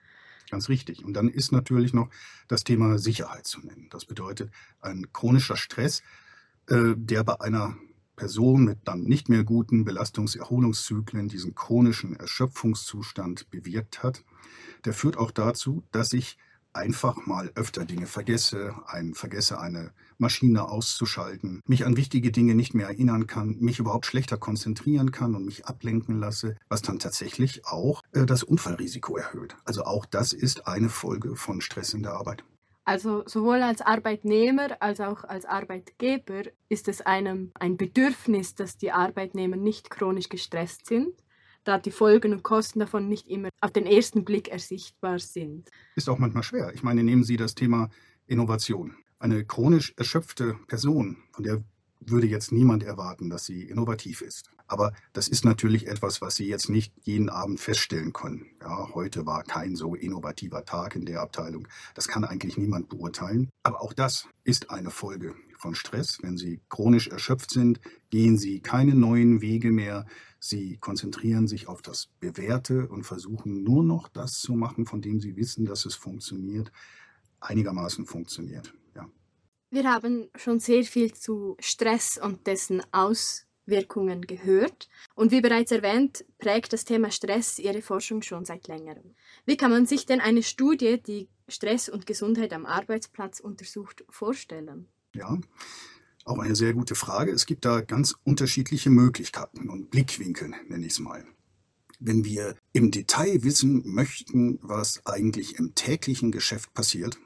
Ganz 0.56 0.70
richtig. 0.70 1.04
Und 1.04 1.16
dann 1.16 1.28
ist 1.28 1.52
natürlich 1.52 1.94
noch 1.94 2.10
das 2.48 2.64
Thema 2.64 2.98
Sicherheit 2.98 3.46
zu 3.46 3.60
nennen. 3.60 3.88
Das 3.90 4.06
bedeutet, 4.06 4.52
ein 4.80 5.12
chronischer 5.12 5.58
Stress, 5.58 6.02
äh, 6.70 6.94
der 6.96 7.26
bei 7.26 7.42
einer 7.42 7.76
Person 8.16 8.64
mit 8.64 8.78
dann 8.86 9.04
nicht 9.04 9.28
mehr 9.28 9.44
guten 9.44 9.84
Belastungserholungszyklen 9.84 11.28
diesen 11.28 11.56
chronischen 11.56 12.16
Erschöpfungszustand 12.16 13.50
bewirkt 13.50 14.02
hat, 14.02 14.24
der 14.86 14.94
führt 14.94 15.18
auch 15.18 15.32
dazu, 15.32 15.84
dass 15.92 16.14
ich 16.14 16.38
einfach 16.75 17.25
mal 17.25 17.51
öfter 17.55 17.86
Dinge 17.86 18.05
vergesse, 18.05 18.75
ein, 18.88 19.13
vergesse 19.13 19.60
eine 19.60 19.91
Maschine 20.17 20.70
auszuschalten, 20.70 21.62
mich 21.65 21.86
an 21.86 21.98
wichtige 21.98 22.32
Dinge 22.32 22.55
nicht 22.55 22.74
mehr 22.74 22.88
erinnern 22.88 23.27
kann, 23.27 23.58
mich 23.60 23.79
überhaupt 23.79 24.05
schlechter 24.05 24.38
konzentrieren 24.38 25.12
kann 25.12 25.36
und 25.36 25.46
mich 25.46 25.65
ablenken 25.65 26.20
lasse, 26.20 26.55
was 26.70 26.82
dann 26.82 27.00
tatsächlich 27.00 27.65
auch 27.65 28.01
äh, 28.12 28.25
das 28.25 28.44
Unfallrisiko 28.44 29.17
erhöht. 29.17 29.55
Also 29.65 29.84
auch 29.84 30.05
das 30.05 30.34
ist 30.34 30.67
eine 30.67 30.89
Folge 30.89 31.36
von 31.36 31.62
Stress 31.62 31.94
in 31.94 32.03
der 32.03 32.13
Arbeit. 32.13 32.44
Also 32.88 33.24
sowohl 33.25 33.63
als 33.63 33.82
Arbeitnehmer 33.82 34.77
als 34.79 35.01
auch 35.01 35.24
als 35.24 35.46
Arbeitgeber 35.46 36.44
ist 36.70 36.88
es 36.88 37.01
einem 37.01 37.51
ein 37.55 37.77
Bedürfnis, 37.77 38.53
dass 38.53 38.77
die 38.77 38.91
Arbeitnehmer 38.91 39.55
nicht 39.55 39.89
chronisch 39.89 40.29
gestresst 40.29 40.86
sind 40.86 41.15
da 41.65 41.77
die 41.77 41.91
Folgen 41.91 42.31
und 42.31 42.43
Kosten 42.43 42.79
davon 42.79 43.10
nicht 43.10 43.27
immer 43.27 43.50
auf 43.62 43.74
den 43.74 43.86
ersten 43.86 44.24
Blick 44.24 44.48
ersichtbar 44.48 45.19
sind. 45.19 45.69
Ist 45.95 46.10
auch 46.10 46.19
manchmal 46.19 46.43
schwer. 46.43 46.72
Ich 46.74 46.84
meine, 46.84 47.03
nehmen 47.03 47.24
Sie 47.24 47.38
das 47.38 47.55
Thema 47.55 47.89
Innovation. 48.27 48.95
Eine 49.19 49.45
chronisch 49.45 49.93
erschöpfte 49.98 50.57
Person, 50.67 51.17
von 51.31 51.43
der 51.43 51.63
würde 52.00 52.27
jetzt 52.27 52.51
niemand 52.51 52.84
erwarten, 52.84 53.29
dass 53.29 53.45
sie 53.45 53.63
innovativ 53.63 54.22
ist. 54.22 54.50
Aber 54.67 54.93
das 55.13 55.27
ist 55.27 55.45
natürlich 55.45 55.88
etwas, 55.88 56.22
was 56.22 56.36
Sie 56.36 56.48
jetzt 56.48 56.69
nicht 56.69 56.93
jeden 57.03 57.29
Abend 57.29 57.60
feststellen 57.60 58.13
können. 58.13 58.48
Ja, 58.62 58.89
heute 58.93 59.25
war 59.25 59.43
kein 59.43 59.75
so 59.75 59.93
innovativer 59.95 60.65
Tag 60.65 60.95
in 60.95 61.05
der 61.05 61.22
Abteilung. 61.22 61.67
Das 61.93 62.07
kann 62.07 62.25
eigentlich 62.25 62.57
niemand 62.57 62.89
beurteilen. 62.89 63.50
Aber 63.63 63.81
auch 63.81 63.93
das 63.93 64.27
ist 64.43 64.72
eine 64.72 64.89
Folge 64.89 65.36
von 65.58 65.76
Stress. 65.76 66.20
Wenn 66.22 66.38
Sie 66.38 66.62
chronisch 66.70 67.08
erschöpft 67.08 67.52
sind, 67.52 67.80
gehen 68.10 68.38
Sie 68.38 68.62
keine 68.62 68.96
neuen 68.96 69.42
Wege 69.42 69.72
mehr. 69.72 70.06
Sie 70.40 70.78
konzentrieren 70.78 71.48
sich 71.48 71.68
auf 71.68 71.82
das 71.82 72.08
Bewährte 72.20 72.88
und 72.88 73.04
versuchen 73.04 73.64
nur 73.64 73.84
noch 73.84 74.08
das 74.08 74.40
zu 74.40 74.54
machen, 74.54 74.86
von 74.86 75.02
dem 75.02 75.20
Sie 75.20 75.36
wissen, 75.36 75.66
dass 75.66 75.86
es 75.86 75.96
funktioniert, 75.96 76.72
einigermaßen 77.40 78.06
funktioniert. 78.06 78.74
Ja. 78.96 79.10
Wir 79.72 79.92
haben 79.92 80.30
schon 80.36 80.60
sehr 80.60 80.84
viel 80.84 81.14
zu 81.14 81.56
Stress 81.60 82.20
und 82.22 82.48
dessen 82.48 82.82
Aus 82.92 83.46
Wirkungen 83.66 84.22
gehört. 84.22 84.90
Und 85.16 85.32
wie 85.32 85.42
bereits 85.42 85.72
erwähnt, 85.72 86.26
prägt 86.38 86.74
das 86.74 86.86
Thema 86.86 87.12
Stress 87.12 87.60
Ihre 87.60 87.82
Forschung 87.82 88.22
schon 88.22 88.46
seit 88.46 88.68
längerem. 88.68 89.16
Wie 89.46 89.58
kann 89.58 89.72
man 89.72 89.86
sich 89.86 90.06
denn 90.06 90.22
eine 90.22 90.44
Studie, 90.44 91.02
die 91.02 91.30
Stress 91.48 91.90
und 91.90 92.06
Gesundheit 92.06 92.54
am 92.54 92.66
Arbeitsplatz 92.66 93.40
untersucht, 93.40 94.06
vorstellen? 94.10 94.88
Ja, 95.15 95.39
auch 96.25 96.39
eine 96.39 96.55
sehr 96.55 96.74
gute 96.74 96.93
Frage. 96.93 97.31
Es 97.31 97.45
gibt 97.45 97.63
da 97.63 97.79
ganz 97.79 98.15
unterschiedliche 98.25 98.89
Möglichkeiten 98.89 99.69
und 99.69 99.89
Blickwinkel, 99.91 100.50
nenne 100.67 100.86
ich 100.86 100.93
es 100.93 101.00
mal. 101.00 101.25
Wenn 102.00 102.25
wir 102.25 102.57
im 102.74 102.91
Detail 102.91 103.43
wissen 103.43 103.81
möchten, 103.86 104.60
was 104.62 105.05
eigentlich 105.05 105.57
im 105.57 105.74
täglichen 105.74 106.34
Geschäft 106.34 106.74
passiert, 106.74 107.17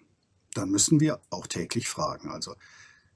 dann 0.53 0.69
müssen 0.69 0.99
wir 0.99 1.19
auch 1.31 1.47
täglich 1.47 1.89
fragen. 1.89 2.29
Also 2.29 2.55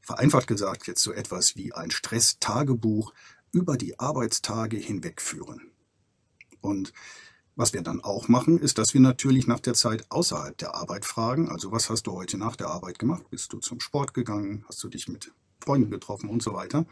vereinfacht 0.01 0.47
gesagt 0.47 0.87
jetzt 0.87 1.03
so 1.03 1.11
etwas 1.11 1.55
wie 1.55 1.73
ein 1.73 1.91
Stresstagebuch 1.91 3.13
über 3.51 3.77
die 3.77 3.99
Arbeitstage 3.99 4.77
hinweg 4.77 5.21
führen. 5.21 5.71
Und 6.61 6.93
was 7.55 7.73
wir 7.73 7.81
dann 7.81 8.03
auch 8.03 8.27
machen, 8.27 8.57
ist, 8.57 8.77
dass 8.77 8.93
wir 8.93 9.01
natürlich 9.01 9.47
nach 9.47 9.59
der 9.59 9.73
Zeit 9.73 10.09
außerhalb 10.09 10.57
der 10.57 10.75
Arbeit 10.75 11.05
fragen. 11.05 11.49
Also 11.49 11.71
was 11.71 11.89
hast 11.89 12.07
du 12.07 12.13
heute 12.13 12.37
nach 12.37 12.55
der 12.55 12.67
Arbeit 12.67 12.99
gemacht? 12.99 13.29
Bist 13.29 13.53
du 13.53 13.59
zum 13.59 13.79
Sport 13.79 14.13
gegangen? 14.13 14.65
Hast 14.67 14.83
du 14.83 14.89
dich 14.89 15.07
mit 15.07 15.31
Freunden 15.59 15.91
getroffen 15.91 16.29
und 16.29 16.41
so 16.41 16.53
weiter? 16.53 16.85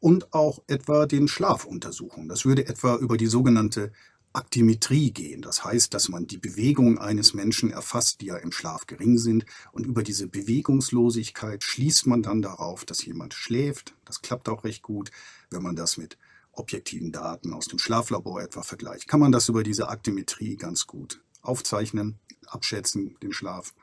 Und 0.00 0.34
auch 0.34 0.62
etwa 0.66 1.06
den 1.06 1.28
Schlaf 1.28 1.64
untersuchen. 1.64 2.28
Das 2.28 2.44
würde 2.44 2.66
etwa 2.66 2.96
über 2.96 3.16
die 3.16 3.26
sogenannte 3.26 3.92
Aktimetrie 4.34 5.12
gehen. 5.12 5.42
Das 5.42 5.64
heißt, 5.64 5.94
dass 5.94 6.08
man 6.08 6.26
die 6.26 6.38
Bewegung 6.38 6.98
eines 6.98 7.34
Menschen 7.34 7.70
erfasst, 7.70 8.20
die 8.20 8.26
ja 8.26 8.36
im 8.36 8.52
Schlaf 8.52 8.86
gering 8.86 9.16
sind. 9.16 9.46
Und 9.72 9.86
über 9.86 10.02
diese 10.02 10.26
Bewegungslosigkeit 10.26 11.62
schließt 11.62 12.06
man 12.06 12.22
dann 12.22 12.42
darauf, 12.42 12.84
dass 12.84 13.04
jemand 13.04 13.32
schläft. 13.32 13.94
Das 14.04 14.20
klappt 14.20 14.48
auch 14.48 14.64
recht 14.64 14.82
gut. 14.82 15.10
Wenn 15.50 15.62
man 15.62 15.76
das 15.76 15.96
mit 15.96 16.18
objektiven 16.56 17.12
Daten 17.12 17.52
aus 17.52 17.66
dem 17.66 17.78
Schlaflabor 17.78 18.42
etwa 18.42 18.62
vergleicht, 18.62 19.08
kann 19.08 19.20
man 19.20 19.32
das 19.32 19.48
über 19.48 19.62
diese 19.62 19.88
Aktimetrie 19.88 20.56
ganz 20.56 20.86
gut 20.86 21.22
aufzeichnen, 21.42 22.18
abschätzen, 22.46 23.16
den 23.22 23.32
Schlaf. 23.32 23.74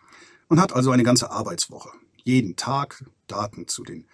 Man 0.49 0.59
hat 0.59 0.73
also 0.73 0.91
eine 0.91 1.03
ganze 1.03 1.31
Arbeitswoche. 1.31 1.91
Jeden 2.23 2.55
Tag 2.55 3.05
Daten 3.27 3.67
zu 3.67 3.83
den 3.83 4.07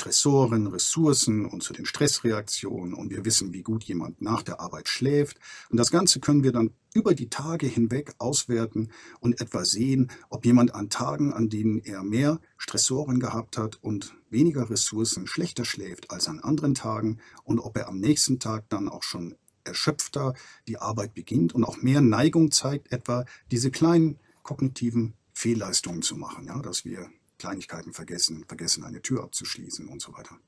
Stressoren, 0.00 0.66
Ressourcen 0.66 1.44
und 1.44 1.62
zu 1.62 1.74
den 1.74 1.84
Stressreaktionen 1.84 2.94
und 2.94 3.10
wir 3.10 3.26
wissen, 3.26 3.52
wie 3.52 3.62
gut 3.62 3.84
jemand 3.84 4.22
nach 4.22 4.42
der 4.42 4.58
Arbeit 4.58 4.88
schläft. 4.88 5.38
Und 5.68 5.76
das 5.76 5.90
Ganze 5.90 6.20
können 6.20 6.42
wir 6.42 6.52
dann 6.52 6.70
über 6.94 7.14
die 7.14 7.28
Tage 7.28 7.66
hinweg 7.66 8.14
auswerten 8.16 8.92
und 9.20 9.42
etwa 9.42 9.62
sehen, 9.62 10.10
ob 10.30 10.46
jemand 10.46 10.74
an 10.74 10.88
Tagen, 10.88 11.34
an 11.34 11.50
denen 11.50 11.80
er 11.80 12.02
mehr 12.02 12.40
Stressoren 12.56 13.20
gehabt 13.20 13.58
hat 13.58 13.78
und 13.82 14.14
weniger 14.30 14.70
Ressourcen 14.70 15.26
schlechter 15.26 15.66
schläft 15.66 16.10
als 16.10 16.28
an 16.28 16.40
anderen 16.40 16.74
Tagen 16.74 17.18
und 17.44 17.58
ob 17.58 17.76
er 17.76 17.86
am 17.86 17.98
nächsten 17.98 18.38
Tag 18.38 18.70
dann 18.70 18.88
auch 18.88 19.02
schon 19.02 19.34
erschöpfter 19.64 20.32
die 20.66 20.78
Arbeit 20.78 21.12
beginnt 21.12 21.54
und 21.54 21.62
auch 21.62 21.76
mehr 21.82 22.00
Neigung 22.00 22.52
zeigt, 22.52 22.90
etwa 22.90 23.26
diese 23.50 23.70
kleinen 23.70 24.18
kognitiven 24.42 25.12
Fehlleistungen 25.34 26.00
zu 26.00 26.16
machen, 26.16 26.46
ja, 26.46 26.58
dass 26.62 26.86
wir 26.86 27.10
Kleinigkeiten 27.40 27.92
vergessen, 27.92 28.44
vergessen 28.46 28.84
eine 28.84 29.02
Tür 29.02 29.24
abzuschließen 29.24 29.88
und 29.88 30.00
so 30.00 30.12
weiter. 30.12 30.38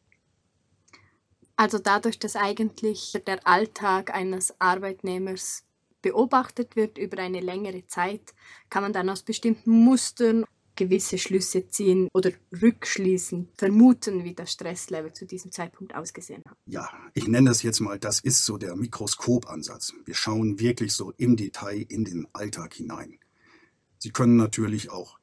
Also 1.56 1.78
dadurch, 1.78 2.18
dass 2.18 2.36
eigentlich 2.36 3.20
der 3.26 3.46
Alltag 3.46 4.14
eines 4.14 4.54
Arbeitnehmers 4.60 5.64
beobachtet 6.02 6.76
wird 6.76 6.98
über 6.98 7.18
eine 7.18 7.40
längere 7.40 7.86
Zeit, 7.86 8.34
kann 8.68 8.82
man 8.82 8.92
dann 8.92 9.08
aus 9.08 9.22
bestimmten 9.22 9.70
Mustern 9.70 10.44
gewisse 10.74 11.18
Schlüsse 11.18 11.68
ziehen 11.68 12.08
oder 12.12 12.32
rückschließen, 12.60 13.48
vermuten, 13.54 14.24
wie 14.24 14.34
das 14.34 14.52
Stresslevel 14.52 15.12
zu 15.12 15.26
diesem 15.26 15.52
Zeitpunkt 15.52 15.94
ausgesehen 15.94 16.42
hat. 16.48 16.56
Ja, 16.66 16.88
ich 17.14 17.28
nenne 17.28 17.50
das 17.50 17.62
jetzt 17.62 17.80
mal, 17.80 17.98
das 17.98 18.20
ist 18.20 18.44
so 18.44 18.56
der 18.56 18.74
Mikroskopansatz. 18.74 19.92
Wir 20.04 20.14
schauen 20.14 20.58
wirklich 20.58 20.94
so 20.94 21.12
im 21.16 21.36
Detail 21.36 21.84
in 21.88 22.04
den 22.04 22.26
Alltag 22.32 22.74
hinein. 22.74 23.18
Sie 23.98 24.10
können 24.10 24.36
natürlich 24.36 24.90
auch 24.90 25.18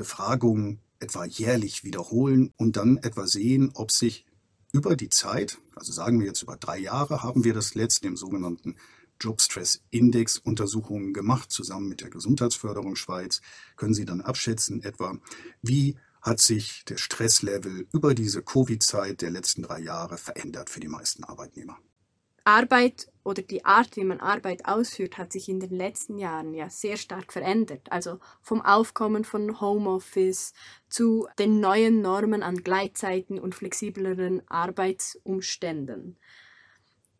Befragungen 0.00 0.80
etwa 0.98 1.26
jährlich 1.26 1.84
wiederholen 1.84 2.54
und 2.56 2.78
dann 2.78 2.96
etwa 2.96 3.26
sehen, 3.26 3.72
ob 3.74 3.90
sich 3.90 4.24
über 4.72 4.96
die 4.96 5.10
Zeit, 5.10 5.58
also 5.74 5.92
sagen 5.92 6.20
wir 6.20 6.26
jetzt 6.26 6.42
über 6.42 6.56
drei 6.56 6.78
Jahre, 6.78 7.22
haben 7.22 7.44
wir 7.44 7.52
das 7.52 7.74
letzte 7.74 8.08
im 8.08 8.16
sogenannten 8.16 8.76
Jobstress 9.20 9.82
Index 9.90 10.38
Untersuchungen 10.38 11.12
gemacht, 11.12 11.52
zusammen 11.52 11.86
mit 11.86 12.00
der 12.00 12.08
Gesundheitsförderung 12.08 12.96
Schweiz, 12.96 13.42
können 13.76 13.92
Sie 13.92 14.06
dann 14.06 14.22
abschätzen 14.22 14.82
etwa, 14.82 15.18
wie 15.60 15.98
hat 16.22 16.40
sich 16.40 16.82
der 16.86 16.96
Stresslevel 16.96 17.86
über 17.92 18.14
diese 18.14 18.42
Covid-Zeit 18.42 19.20
der 19.20 19.30
letzten 19.30 19.60
drei 19.60 19.80
Jahre 19.80 20.16
verändert 20.16 20.70
für 20.70 20.80
die 20.80 20.88
meisten 20.88 21.24
Arbeitnehmer. 21.24 21.76
Arbeit 22.50 23.06
oder 23.22 23.42
die 23.42 23.64
Art, 23.64 23.96
wie 23.96 24.02
man 24.02 24.18
Arbeit 24.18 24.64
ausführt, 24.64 25.18
hat 25.18 25.32
sich 25.32 25.48
in 25.48 25.60
den 25.60 25.70
letzten 25.70 26.18
Jahren 26.18 26.52
ja 26.52 26.68
sehr 26.68 26.96
stark 26.96 27.32
verändert. 27.32 27.86
Also 27.90 28.18
vom 28.42 28.60
Aufkommen 28.60 29.24
von 29.24 29.60
Homeoffice 29.60 30.52
zu 30.88 31.28
den 31.38 31.60
neuen 31.60 32.02
Normen 32.02 32.42
an 32.42 32.56
Gleitzeiten 32.56 33.38
und 33.38 33.54
flexibleren 33.54 34.42
Arbeitsumständen. 34.48 36.18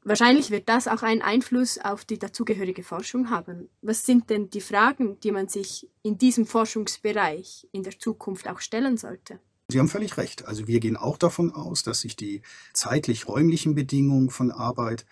Wahrscheinlich 0.02 0.50
wird 0.50 0.68
das 0.68 0.88
auch 0.88 1.02
einen 1.02 1.22
Einfluss 1.22 1.78
auf 1.78 2.04
die 2.04 2.18
dazugehörige 2.18 2.82
Forschung 2.82 3.30
haben. 3.30 3.68
Was 3.82 4.04
sind 4.04 4.30
denn 4.30 4.50
die 4.50 4.62
Fragen, 4.62 5.20
die 5.20 5.30
man 5.30 5.46
sich 5.46 5.88
in 6.02 6.18
diesem 6.18 6.46
Forschungsbereich 6.46 7.68
in 7.70 7.84
der 7.84 7.98
Zukunft 7.98 8.48
auch 8.48 8.60
stellen 8.60 8.96
sollte? 8.96 9.38
Sie 9.70 9.78
haben 9.78 9.88
völlig 9.88 10.16
recht. 10.16 10.46
Also 10.46 10.66
wir 10.66 10.80
gehen 10.80 10.96
auch 10.96 11.18
davon 11.18 11.52
aus, 11.52 11.82
dass 11.82 12.00
sich 12.00 12.16
die 12.16 12.42
zeitlich-räumlichen 12.72 13.74
Bedingungen 13.74 14.30
von 14.30 14.50
Arbeit 14.50 15.06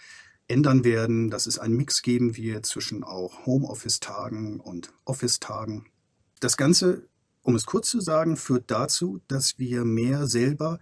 ändern 0.49 0.85
werden, 0.85 1.31
dass 1.31 1.47
es 1.47 1.59
einen 1.59 1.77
Mix 1.77 2.03
geben 2.03 2.37
wird 2.37 2.67
zwischen 2.67 3.05
auch 3.05 3.47
Homeoffice-Tagen 3.47 4.61
und 4.61 4.93
Office-Tagen. 5.05 5.87
Das 6.41 6.57
Ganze, 6.57 7.09
um 7.43 7.55
es 7.55 7.67
kurz 7.67 7.91
zu 7.91 8.01
sagen, 8.01 8.37
führt 8.37 8.71
dazu, 8.71 9.21
dass 9.29 9.59
wir 9.59 9.85
mehr 9.85 10.27
selber 10.27 10.79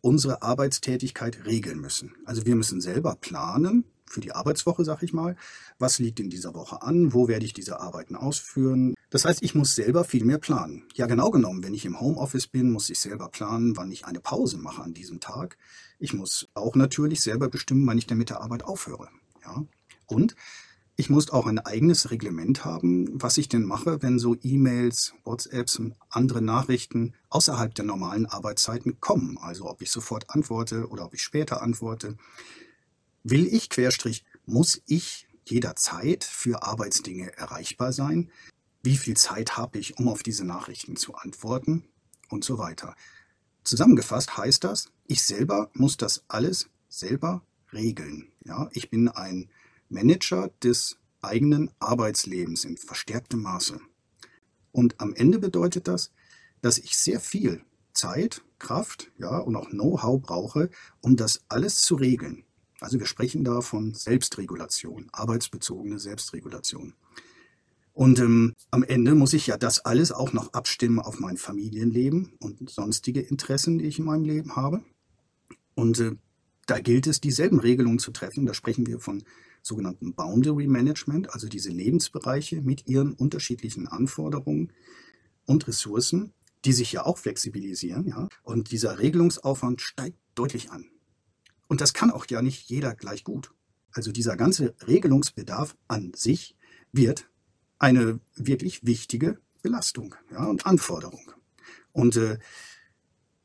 unsere 0.00 0.42
Arbeitstätigkeit 0.42 1.46
regeln 1.46 1.80
müssen. 1.80 2.14
Also 2.24 2.46
wir 2.46 2.54
müssen 2.54 2.80
selber 2.80 3.16
planen, 3.20 3.84
für 4.08 4.20
die 4.20 4.32
Arbeitswoche, 4.32 4.84
sag 4.84 5.02
ich 5.02 5.12
mal. 5.12 5.36
Was 5.78 5.98
liegt 5.98 6.20
in 6.20 6.30
dieser 6.30 6.54
Woche 6.54 6.82
an? 6.82 7.12
Wo 7.12 7.28
werde 7.28 7.44
ich 7.44 7.52
diese 7.52 7.80
Arbeiten 7.80 8.16
ausführen? 8.16 8.94
Das 9.10 9.24
heißt, 9.24 9.42
ich 9.42 9.54
muss 9.54 9.74
selber 9.74 10.04
viel 10.04 10.24
mehr 10.24 10.38
planen. 10.38 10.84
Ja, 10.94 11.06
genau 11.06 11.30
genommen, 11.30 11.62
wenn 11.62 11.74
ich 11.74 11.84
im 11.84 12.00
Homeoffice 12.00 12.46
bin, 12.46 12.70
muss 12.70 12.90
ich 12.90 12.98
selber 12.98 13.28
planen, 13.28 13.76
wann 13.76 13.92
ich 13.92 14.04
eine 14.04 14.20
Pause 14.20 14.58
mache 14.58 14.82
an 14.82 14.94
diesem 14.94 15.20
Tag. 15.20 15.56
Ich 15.98 16.12
muss 16.12 16.48
auch 16.54 16.74
natürlich 16.74 17.20
selber 17.20 17.48
bestimmen, 17.48 17.86
wann 17.86 17.98
ich 17.98 18.06
denn 18.06 18.18
mit 18.18 18.30
der 18.30 18.40
Arbeit 18.40 18.64
aufhöre. 18.64 19.08
Ja? 19.44 19.64
Und 20.06 20.34
Ich 20.98 21.10
muss 21.10 21.28
auch 21.28 21.46
ein 21.46 21.58
eigenes 21.58 22.10
Reglement 22.10 22.64
haben, 22.64 23.08
was 23.12 23.36
ich 23.36 23.50
denn 23.50 23.64
mache, 23.64 24.02
wenn 24.02 24.18
so 24.18 24.34
E-Mails, 24.42 25.12
WhatsApps 25.24 25.78
und 25.78 25.94
andere 26.08 26.40
Nachrichten 26.40 27.12
außerhalb 27.28 27.74
der 27.74 27.84
normalen 27.84 28.24
Arbeitszeiten 28.24 28.98
kommen. 28.98 29.36
Also 29.38 29.68
ob 29.68 29.82
ich 29.82 29.90
sofort 29.90 30.30
antworte 30.30 30.88
oder 30.88 31.04
ob 31.04 31.12
ich 31.12 31.20
später 31.20 31.60
antworte. 31.60 32.16
Will 33.28 33.52
ich, 33.52 33.70
Querstrich, 33.70 34.24
muss 34.44 34.80
ich 34.86 35.26
jederzeit 35.44 36.22
für 36.22 36.62
Arbeitsdinge 36.62 37.36
erreichbar 37.36 37.92
sein? 37.92 38.30
Wie 38.84 38.96
viel 38.96 39.16
Zeit 39.16 39.56
habe 39.56 39.80
ich, 39.80 39.98
um 39.98 40.06
auf 40.06 40.22
diese 40.22 40.44
Nachrichten 40.44 40.94
zu 40.94 41.16
antworten? 41.16 41.88
Und 42.28 42.44
so 42.44 42.58
weiter. 42.58 42.94
Zusammengefasst 43.64 44.36
heißt 44.36 44.62
das, 44.62 44.92
ich 45.08 45.24
selber 45.24 45.70
muss 45.74 45.96
das 45.96 46.22
alles 46.28 46.70
selber 46.88 47.42
regeln. 47.72 48.30
Ja, 48.44 48.68
ich 48.70 48.90
bin 48.90 49.08
ein 49.08 49.50
Manager 49.88 50.52
des 50.62 50.96
eigenen 51.20 51.72
Arbeitslebens 51.80 52.64
in 52.64 52.76
verstärktem 52.76 53.42
Maße. 53.42 53.80
Und 54.70 55.00
am 55.00 55.16
Ende 55.16 55.40
bedeutet 55.40 55.88
das, 55.88 56.12
dass 56.62 56.78
ich 56.78 56.96
sehr 56.96 57.18
viel 57.18 57.64
Zeit, 57.92 58.44
Kraft 58.60 59.10
ja, 59.18 59.36
und 59.36 59.56
auch 59.56 59.70
Know-how 59.70 60.22
brauche, 60.22 60.70
um 61.00 61.16
das 61.16 61.42
alles 61.48 61.82
zu 61.82 61.96
regeln. 61.96 62.44
Also 62.80 62.98
wir 62.98 63.06
sprechen 63.06 63.44
da 63.44 63.60
von 63.60 63.94
Selbstregulation, 63.94 65.08
arbeitsbezogene 65.12 65.98
Selbstregulation. 65.98 66.94
Und 67.92 68.18
ähm, 68.18 68.52
am 68.70 68.82
Ende 68.82 69.14
muss 69.14 69.32
ich 69.32 69.46
ja 69.46 69.56
das 69.56 69.86
alles 69.86 70.12
auch 70.12 70.34
noch 70.34 70.52
abstimmen 70.52 70.98
auf 70.98 71.18
mein 71.18 71.38
Familienleben 71.38 72.34
und 72.40 72.68
sonstige 72.68 73.20
Interessen, 73.20 73.78
die 73.78 73.86
ich 73.86 73.98
in 73.98 74.04
meinem 74.04 74.24
Leben 74.24 74.54
habe. 74.54 74.82
Und 75.74 76.00
äh, 76.00 76.12
da 76.66 76.78
gilt 76.78 77.06
es, 77.06 77.22
dieselben 77.22 77.58
Regelungen 77.58 77.98
zu 77.98 78.10
treffen. 78.10 78.44
Da 78.44 78.52
sprechen 78.52 78.86
wir 78.86 79.00
von 79.00 79.22
sogenannten 79.62 80.14
Boundary 80.14 80.66
Management, 80.66 81.32
also 81.32 81.48
diese 81.48 81.70
Lebensbereiche 81.70 82.60
mit 82.60 82.86
ihren 82.86 83.14
unterschiedlichen 83.14 83.88
Anforderungen 83.88 84.72
und 85.46 85.66
Ressourcen, 85.66 86.34
die 86.66 86.72
sich 86.72 86.92
ja 86.92 87.06
auch 87.06 87.16
flexibilisieren. 87.16 88.06
Ja? 88.08 88.28
Und 88.42 88.72
dieser 88.72 88.98
Regelungsaufwand 88.98 89.80
steigt 89.80 90.18
deutlich 90.34 90.70
an. 90.70 90.84
Und 91.68 91.80
das 91.80 91.94
kann 91.94 92.10
auch 92.10 92.26
ja 92.26 92.42
nicht 92.42 92.68
jeder 92.68 92.94
gleich 92.94 93.24
gut. 93.24 93.52
Also 93.92 94.12
dieser 94.12 94.36
ganze 94.36 94.74
Regelungsbedarf 94.86 95.76
an 95.88 96.12
sich 96.14 96.56
wird 96.92 97.28
eine 97.78 98.20
wirklich 98.34 98.84
wichtige 98.86 99.38
Belastung 99.62 100.14
ja, 100.30 100.44
und 100.44 100.66
Anforderung. 100.66 101.32
Und 101.92 102.16
äh, 102.16 102.38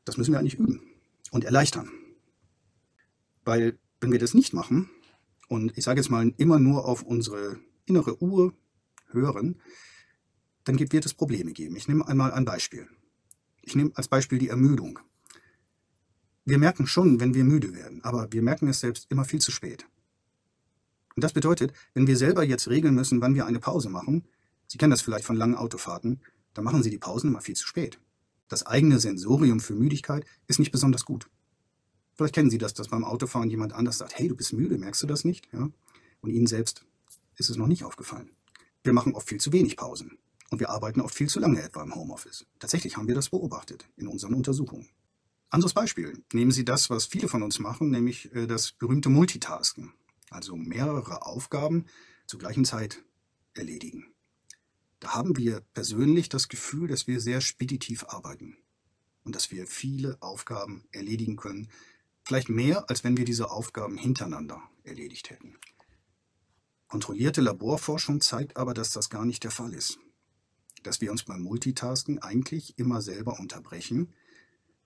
das 0.04 0.16
müssen 0.16 0.32
wir 0.32 0.38
eigentlich 0.38 0.58
üben 0.58 0.82
und 1.30 1.44
erleichtern. 1.44 1.90
Weil 3.44 3.78
wenn 4.00 4.12
wir 4.12 4.18
das 4.18 4.34
nicht 4.34 4.52
machen, 4.52 4.90
und 5.48 5.76
ich 5.76 5.84
sage 5.84 6.00
jetzt 6.00 6.10
mal 6.10 6.32
immer 6.36 6.58
nur 6.58 6.86
auf 6.86 7.02
unsere 7.02 7.58
innere 7.84 8.22
Uhr 8.22 8.54
hören, 9.08 9.60
dann 10.64 10.78
wird 10.78 11.04
es 11.04 11.14
Probleme 11.14 11.52
geben. 11.52 11.76
Ich 11.76 11.88
nehme 11.88 12.06
einmal 12.06 12.32
ein 12.32 12.44
Beispiel. 12.44 12.88
Ich 13.62 13.76
nehme 13.76 13.90
als 13.94 14.08
Beispiel 14.08 14.38
die 14.38 14.48
Ermüdung. 14.48 14.98
Wir 16.44 16.58
merken 16.58 16.86
schon, 16.86 17.20
wenn 17.20 17.34
wir 17.34 17.44
müde 17.44 17.74
werden, 17.74 18.02
aber 18.02 18.32
wir 18.32 18.42
merken 18.42 18.68
es 18.68 18.80
selbst 18.80 19.06
immer 19.10 19.24
viel 19.24 19.40
zu 19.40 19.52
spät. 19.52 19.86
Und 21.14 21.22
das 21.22 21.32
bedeutet, 21.32 21.72
wenn 21.94 22.06
wir 22.06 22.16
selber 22.16 22.42
jetzt 22.42 22.68
regeln 22.68 22.94
müssen, 22.94 23.20
wann 23.20 23.34
wir 23.34 23.46
eine 23.46 23.60
Pause 23.60 23.88
machen, 23.88 24.24
Sie 24.66 24.78
kennen 24.78 24.90
das 24.90 25.02
vielleicht 25.02 25.26
von 25.26 25.36
langen 25.36 25.54
Autofahrten, 25.54 26.20
da 26.54 26.62
machen 26.62 26.82
Sie 26.82 26.90
die 26.90 26.98
Pausen 26.98 27.28
immer 27.28 27.42
viel 27.42 27.56
zu 27.56 27.66
spät. 27.66 27.98
Das 28.48 28.66
eigene 28.66 28.98
Sensorium 28.98 29.60
für 29.60 29.74
Müdigkeit 29.74 30.24
ist 30.46 30.58
nicht 30.58 30.72
besonders 30.72 31.04
gut. 31.04 31.28
Vielleicht 32.14 32.34
kennen 32.34 32.50
Sie 32.50 32.58
das, 32.58 32.74
dass 32.74 32.88
beim 32.88 33.04
Autofahren 33.04 33.50
jemand 33.50 33.72
anders 33.72 33.98
sagt, 33.98 34.18
hey, 34.18 34.28
du 34.28 34.34
bist 34.34 34.52
müde, 34.52 34.78
merkst 34.78 35.02
du 35.02 35.06
das 35.06 35.24
nicht? 35.24 35.48
Ja? 35.52 35.70
Und 36.22 36.30
Ihnen 36.30 36.46
selbst 36.46 36.84
ist 37.36 37.50
es 37.50 37.56
noch 37.56 37.66
nicht 37.66 37.84
aufgefallen. 37.84 38.30
Wir 38.82 38.92
machen 38.92 39.14
oft 39.14 39.28
viel 39.28 39.40
zu 39.40 39.52
wenig 39.52 39.76
Pausen. 39.76 40.18
Und 40.50 40.58
wir 40.58 40.70
arbeiten 40.70 41.00
oft 41.00 41.14
viel 41.14 41.28
zu 41.28 41.40
lange 41.40 41.62
etwa 41.62 41.82
im 41.82 41.94
Homeoffice. 41.94 42.46
Tatsächlich 42.58 42.96
haben 42.96 43.08
wir 43.08 43.14
das 43.14 43.30
beobachtet 43.30 43.88
in 43.96 44.06
unseren 44.06 44.34
Untersuchungen. 44.34 44.88
Anderes 45.52 45.74
Beispiel. 45.74 46.22
Nehmen 46.32 46.50
Sie 46.50 46.64
das, 46.64 46.90
was 46.90 47.06
viele 47.06 47.28
von 47.28 47.42
uns 47.42 47.58
machen, 47.58 47.90
nämlich 47.90 48.34
äh, 48.34 48.46
das 48.46 48.72
berühmte 48.72 49.08
Multitasken. 49.08 49.92
Also 50.30 50.56
mehrere 50.56 51.26
Aufgaben 51.26 51.86
zur 52.26 52.40
gleichen 52.40 52.64
Zeit 52.64 53.04
erledigen. 53.54 54.06
Da 54.98 55.14
haben 55.14 55.36
wir 55.36 55.60
persönlich 55.74 56.28
das 56.28 56.48
Gefühl, 56.48 56.88
dass 56.88 57.06
wir 57.06 57.20
sehr 57.20 57.40
speditiv 57.40 58.04
arbeiten 58.08 58.56
und 59.24 59.36
dass 59.36 59.50
wir 59.50 59.66
viele 59.66 60.16
Aufgaben 60.20 60.84
erledigen 60.90 61.36
können, 61.36 61.68
Vielleicht 62.24 62.48
mehr, 62.48 62.88
als 62.88 63.02
wenn 63.04 63.16
wir 63.16 63.24
diese 63.24 63.50
Aufgaben 63.50 63.96
hintereinander 63.96 64.62
erledigt 64.84 65.30
hätten. 65.30 65.56
Kontrollierte 66.86 67.40
Laborforschung 67.40 68.20
zeigt 68.20 68.56
aber, 68.56 68.74
dass 68.74 68.92
das 68.92 69.10
gar 69.10 69.24
nicht 69.24 69.44
der 69.44 69.50
Fall 69.50 69.72
ist. 69.74 69.98
Dass 70.82 71.00
wir 71.00 71.10
uns 71.10 71.24
beim 71.24 71.42
Multitasken 71.42 72.20
eigentlich 72.20 72.78
immer 72.78 73.02
selber 73.02 73.40
unterbrechen 73.40 74.12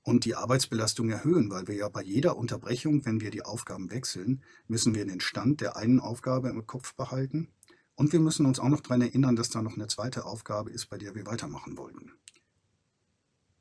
und 0.06 0.24
die 0.24 0.36
Arbeitsbelastung 0.36 1.10
erhöhen, 1.10 1.50
weil 1.50 1.66
wir 1.66 1.74
ja 1.74 1.88
bei 1.88 2.00
jeder 2.00 2.36
Unterbrechung, 2.36 3.04
wenn 3.04 3.20
wir 3.20 3.32
die 3.32 3.44
Aufgaben 3.44 3.90
wechseln, 3.90 4.40
müssen 4.68 4.94
wir 4.94 5.04
den 5.04 5.18
Stand 5.18 5.60
der 5.60 5.76
einen 5.76 5.98
Aufgabe 5.98 6.48
im 6.48 6.64
Kopf 6.64 6.94
behalten 6.94 7.48
und 7.96 8.12
wir 8.12 8.20
müssen 8.20 8.46
uns 8.46 8.60
auch 8.60 8.68
noch 8.68 8.82
daran 8.82 9.02
erinnern, 9.02 9.34
dass 9.34 9.50
da 9.50 9.62
noch 9.62 9.74
eine 9.74 9.88
zweite 9.88 10.24
Aufgabe 10.24 10.70
ist, 10.70 10.86
bei 10.86 10.96
der 10.96 11.16
wir 11.16 11.26
weitermachen 11.26 11.76
wollten. 11.76 12.12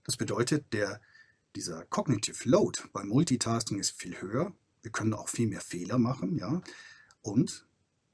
Das 0.04 0.18
bedeutet, 0.18 0.72
der 0.72 1.02
dieser 1.56 1.84
Cognitive 1.86 2.48
Load 2.48 2.80
beim 2.94 3.08
Multitasking 3.08 3.80
ist 3.80 4.00
viel 4.00 4.22
höher. 4.22 4.54
Wir 4.84 4.92
können 4.92 5.16
auch 5.16 5.30
viel 5.30 5.48
mehr 5.48 5.62
Fehler 5.62 5.98
machen, 5.98 6.38
ja. 6.38 6.62
Und 7.22 7.66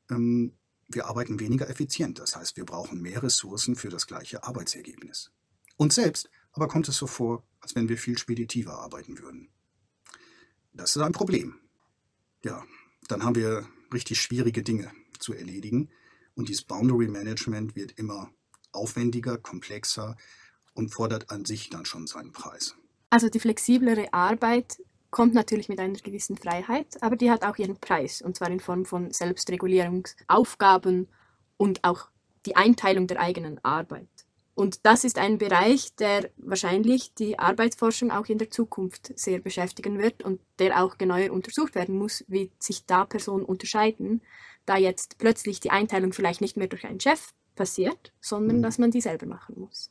ähm, 0.10 0.54
wir 0.88 1.08
arbeiten 1.08 1.42
weniger 1.42 1.70
effizient. 1.70 2.20
Das 2.20 2.38
heißt, 2.38 2.56
wir 2.56 2.66
brauchen 2.66 3.02
mehr 3.02 3.24
Ressourcen 3.24 3.76
für 3.76 3.90
das 3.90 4.08
gleiche 4.08 4.46
Arbeitsergebnis. 4.46 5.32
Und 5.76 5.92
selbst 5.92 6.30
aber 6.54 6.70
kommt 6.70 6.88
es 6.88 6.96
so 6.96 7.08
vor, 7.08 7.44
als 7.62 7.76
wenn 7.76 7.90
wir 7.90 7.98
viel 7.98 8.18
speditiver 8.18 8.80
arbeiten 8.80 9.20
würden. 9.20 9.50
Das 10.74 10.96
ist 10.96 11.02
ein 11.02 11.12
Problem. 11.12 11.56
Ja, 12.44 12.64
dann 13.08 13.24
haben 13.24 13.36
wir 13.36 13.68
richtig 13.94 14.22
schwierige 14.22 14.64
Dinge 14.64 14.92
zu 15.20 15.34
erledigen. 15.34 15.90
Und 16.36 16.50
dieses 16.50 16.64
Boundary 16.64 17.08
Management 17.08 17.76
wird 17.76 17.92
immer 17.98 18.32
aufwendiger, 18.72 19.38
komplexer 19.38 20.16
und 20.74 20.90
fordert 20.90 21.30
an 21.30 21.46
sich 21.46 21.70
dann 21.70 21.86
schon 21.86 22.08
seinen 22.08 22.32
Preis. 22.32 22.76
Also 23.10 23.30
die 23.30 23.40
flexiblere 23.40 24.14
Arbeit 24.14 24.82
kommt 25.10 25.34
natürlich 25.34 25.68
mit 25.68 25.80
einer 25.80 26.00
gewissen 26.00 26.38
Freiheit, 26.38 27.04
aber 27.04 27.18
die 27.18 27.30
hat 27.30 27.44
auch 27.44 27.58
ihren 27.58 27.78
Preis, 27.78 28.22
und 28.22 28.38
zwar 28.38 28.50
in 28.50 28.62
Form 28.62 28.86
von 28.86 29.12
Selbstregulierungsaufgaben 29.12 31.10
und 31.58 31.84
auch 31.84 32.08
die 32.46 32.56
Einteilung 32.56 33.08
der 33.08 33.20
eigenen 33.20 33.64
Arbeit. 33.64 34.08
Und 34.54 34.86
das 34.86 35.04
ist 35.04 35.18
ein 35.18 35.38
Bereich, 35.38 35.96
der 35.96 36.30
wahrscheinlich 36.38 37.14
die 37.14 37.40
Arbeitsforschung 37.40 38.12
auch 38.12 38.26
in 38.28 38.38
der 38.38 38.52
Zukunft 38.52 39.18
sehr 39.18 39.40
beschäftigen 39.40 39.98
wird 40.00 40.24
und 40.24 40.42
der 40.60 40.84
auch 40.84 40.98
genauer 40.98 41.32
untersucht 41.32 41.76
werden 41.76 41.98
muss, 41.98 42.26
wie 42.28 42.52
sich 42.60 42.86
da 42.86 43.06
Personen 43.06 43.46
unterscheiden, 43.46 44.22
da 44.66 44.78
jetzt 44.78 45.18
plötzlich 45.18 45.60
die 45.60 45.72
Einteilung 45.72 46.14
vielleicht 46.14 46.42
nicht 46.42 46.58
mehr 46.58 46.68
durch 46.68 46.86
einen 46.86 47.00
Chef 47.00 47.32
passiert, 47.56 48.12
sondern 48.20 48.58
mhm. 48.58 48.62
dass 48.64 48.78
man 48.78 48.92
die 48.92 49.02
selber 49.02 49.26
machen 49.26 49.56
muss. 49.58 49.90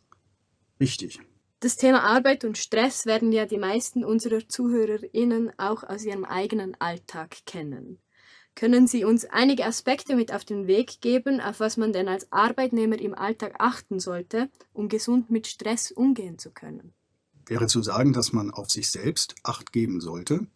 Richtig. 0.79 1.21
Das 1.61 1.77
Thema 1.77 2.03
Arbeit 2.03 2.45
und 2.45 2.57
Stress 2.57 3.05
werden 3.05 3.33
ja 3.33 3.45
die 3.45 3.59
meisten 3.59 4.03
unserer 4.03 4.49
ZuhörerInnen 4.49 5.53
auch 5.59 5.83
aus 5.83 6.05
ihrem 6.05 6.25
eigenen 6.25 6.75
Alltag 6.81 7.37
kennen. 7.45 7.99
Können 8.61 8.87
Sie 8.87 9.05
uns 9.05 9.25
einige 9.25 9.65
Aspekte 9.65 10.15
mit 10.15 10.35
auf 10.35 10.45
den 10.45 10.67
Weg 10.67 11.01
geben, 11.01 11.41
auf 11.41 11.61
was 11.61 11.79
man 11.79 11.95
denn 11.95 12.09
als 12.09 12.31
Arbeitnehmer 12.31 12.99
im 12.99 13.15
Alltag 13.15 13.55
achten 13.59 14.01
sollte, 14.01 14.51
um 14.75 14.91
gesund 14.91 15.31
mit 15.31 15.47
Stress 15.47 15.91
umgehen 15.91 16.39
zu 16.39 16.51
können? 16.51 16.93
Wäre 17.47 17.69
zu 17.69 17.83
sagen, 17.83 18.13
dass 18.13 18.35
man 18.35 18.51
auf 18.51 18.69
sich 18.69 18.91
selbst 18.91 19.35
Acht 19.45 19.73
geben 19.73 20.03
sollte 20.03 20.47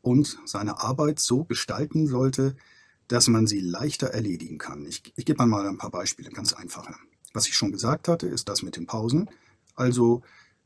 und 0.00 0.36
seine 0.46 0.80
Arbeit 0.80 1.20
so 1.20 1.44
gestalten 1.44 2.08
sollte, 2.08 2.56
dass 3.06 3.28
man 3.28 3.46
sie 3.46 3.60
leichter 3.60 4.08
erledigen 4.08 4.58
kann. 4.58 4.84
Ich, 4.84 5.12
ich 5.14 5.24
gebe 5.24 5.46
mal 5.46 5.64
ein 5.68 5.78
paar 5.78 5.92
Beispiele, 5.92 6.30
ganz 6.30 6.52
einfache. 6.52 6.96
Was 7.32 7.46
ich 7.46 7.54
schon 7.54 7.70
gesagt 7.70 8.08
hatte, 8.08 8.26
ist 8.26 8.48
das 8.48 8.62
mit 8.62 8.74
den 8.74 8.86
Pausen. 8.86 9.30
Also 9.76 10.22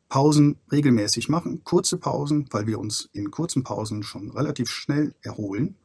Pausen 0.09 0.57
regelmäßig 0.73 1.29
machen, 1.29 1.64
kurze 1.64 1.99
Pausen, 1.99 2.47
weil 2.51 2.66
wir 2.66 2.79
uns 2.79 3.11
in 3.12 3.31
kurzen 3.31 3.62
Pausen 3.62 4.03
schon 4.03 4.31
relativ 4.31 4.71
schnell 4.71 5.14
erholen. 5.21 5.77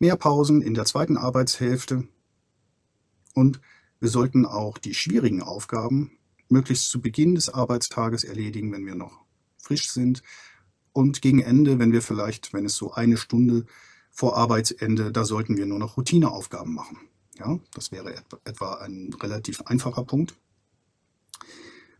Mehr 0.00 0.16
Pausen 0.16 0.62
in 0.62 0.74
der 0.74 0.86
zweiten 0.86 1.16
Arbeitshälfte. 1.16 2.08
Und 3.34 3.60
wir 4.00 4.08
sollten 4.08 4.44
auch 4.44 4.78
die 4.78 4.94
schwierigen 4.94 5.42
Aufgaben 5.42 6.18
möglichst 6.48 6.90
zu 6.90 7.00
Beginn 7.00 7.36
des 7.36 7.48
Arbeitstages 7.48 8.24
erledigen, 8.24 8.72
wenn 8.72 8.86
wir 8.86 8.96
noch 8.96 9.24
frisch 9.58 9.90
sind. 9.90 10.22
Und 10.92 11.22
gegen 11.22 11.40
Ende, 11.40 11.78
wenn 11.78 11.92
wir 11.92 12.02
vielleicht, 12.02 12.52
wenn 12.52 12.64
es 12.64 12.74
so 12.74 12.92
eine 12.92 13.16
Stunde 13.16 13.66
vor 14.10 14.36
Arbeitsende, 14.36 15.12
da 15.12 15.24
sollten 15.24 15.56
wir 15.56 15.66
nur 15.66 15.78
noch 15.78 15.96
Routineaufgaben 15.96 16.74
machen. 16.74 16.98
Ja, 17.38 17.60
das 17.74 17.92
wäre 17.92 18.12
etwa 18.44 18.74
ein 18.74 19.14
relativ 19.22 19.60
einfacher 19.62 20.04
Punkt 20.04 20.34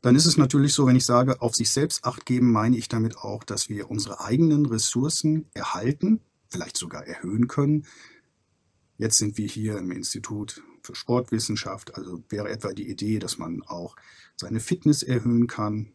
dann 0.03 0.17
ist 0.17 0.27
es 0.27 0.37
natürlich 0.37 0.73
so, 0.73 0.87
wenn 0.87 0.97
ich 0.97 1.05
sage, 1.05 1.43
auf 1.43 1.55
sich 1.55 1.71
selbst 1.71 2.05
acht 2.05 2.25
geben, 2.25 2.51
meine 2.51 2.77
ich 2.77 2.89
damit 2.89 3.19
auch, 3.19 3.45
dass 3.45 3.69
wir 3.69 3.91
unsere 3.91 4.21
eigenen 4.21 4.67
Ressourcen 4.67 5.47
erhalten, 5.53 6.21
vielleicht 6.51 6.77
sogar 6.77 7.07
erhöhen 7.07 7.49
können, 7.49 7.87
Jetzt 9.01 9.17
sind 9.17 9.39
wir 9.39 9.47
hier 9.47 9.79
im 9.79 9.93
Institut 9.93 10.63
für 10.83 10.95
Sportwissenschaft, 10.95 11.95
also 11.95 12.23
wäre 12.29 12.51
etwa 12.51 12.75
die 12.75 12.91
Idee, 12.91 13.19
dass 13.19 13.39
man 13.39 13.63
auch 13.63 13.97
seine 14.37 14.61
Fitness 14.61 15.03
erhöhen 15.03 15.47
kann, 15.47 15.95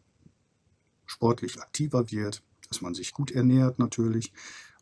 sportlich 1.04 1.62
aktiver 1.62 2.10
wird, 2.10 2.42
dass 2.68 2.80
man 2.80 2.94
sich 2.94 3.12
gut 3.12 3.30
ernährt 3.30 3.78
natürlich. 3.78 4.32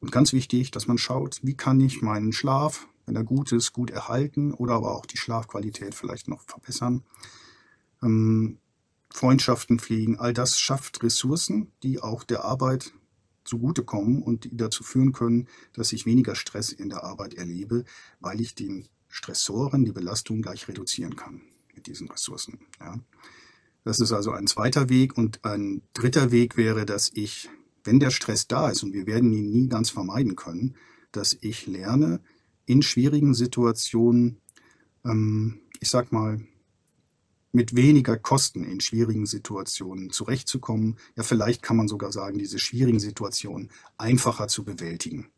Und 0.00 0.10
ganz 0.10 0.32
wichtig, 0.32 0.70
dass 0.70 0.86
man 0.86 0.96
schaut, 0.96 1.40
wie 1.42 1.54
kann 1.54 1.78
ich 1.80 2.00
meinen 2.00 2.32
Schlaf, 2.32 2.88
wenn 3.04 3.14
er 3.14 3.24
gut 3.24 3.52
ist, 3.52 3.74
gut 3.74 3.90
erhalten 3.90 4.54
oder 4.54 4.72
aber 4.72 4.96
auch 4.96 5.04
die 5.04 5.18
Schlafqualität 5.18 5.94
vielleicht 5.94 6.26
noch 6.26 6.40
verbessern. 6.44 7.04
Ähm, 8.02 8.56
Freundschaften 9.10 9.78
pflegen, 9.78 10.18
all 10.18 10.32
das 10.32 10.58
schafft 10.58 11.02
Ressourcen, 11.02 11.72
die 11.82 12.00
auch 12.00 12.24
der 12.24 12.42
Arbeit 12.42 12.94
zugutekommen 13.44 14.22
und 14.22 14.44
die 14.44 14.56
dazu 14.56 14.82
führen 14.82 15.12
können, 15.12 15.48
dass 15.72 15.92
ich 15.92 16.06
weniger 16.06 16.34
Stress 16.34 16.72
in 16.72 16.88
der 16.88 17.04
Arbeit 17.04 17.34
erlebe, 17.34 17.84
weil 18.20 18.40
ich 18.40 18.54
den 18.54 18.88
Stressoren, 19.08 19.84
die 19.84 19.92
Belastung 19.92 20.42
gleich 20.42 20.66
reduzieren 20.66 21.16
kann 21.16 21.42
mit 21.74 21.86
diesen 21.86 22.08
Ressourcen. 22.10 22.58
Ja. 22.80 22.98
Das 23.84 24.00
ist 24.00 24.12
also 24.12 24.32
ein 24.32 24.46
zweiter 24.46 24.88
Weg. 24.88 25.16
Und 25.16 25.44
ein 25.44 25.82
dritter 25.92 26.32
Weg 26.32 26.56
wäre, 26.56 26.86
dass 26.86 27.10
ich, 27.14 27.48
wenn 27.84 28.00
der 28.00 28.10
Stress 28.10 28.48
da 28.48 28.70
ist, 28.70 28.82
und 28.82 28.92
wir 28.92 29.06
werden 29.06 29.32
ihn 29.32 29.50
nie 29.50 29.68
ganz 29.68 29.90
vermeiden 29.90 30.36
können, 30.36 30.74
dass 31.12 31.36
ich 31.40 31.66
lerne, 31.66 32.20
in 32.66 32.82
schwierigen 32.82 33.34
Situationen, 33.34 34.40
ähm, 35.04 35.60
ich 35.80 35.90
sag 35.90 36.12
mal, 36.12 36.40
mit 37.54 37.76
weniger 37.76 38.18
Kosten 38.18 38.64
in 38.64 38.80
schwierigen 38.80 39.26
Situationen 39.26 40.10
zurechtzukommen. 40.10 40.98
Ja, 41.16 41.22
vielleicht 41.22 41.62
kann 41.62 41.76
man 41.76 41.86
sogar 41.86 42.10
sagen, 42.10 42.38
diese 42.38 42.58
schwierigen 42.58 42.98
Situationen 42.98 43.70
einfacher 43.96 44.48
zu 44.48 44.64
bewältigen. 44.64 45.28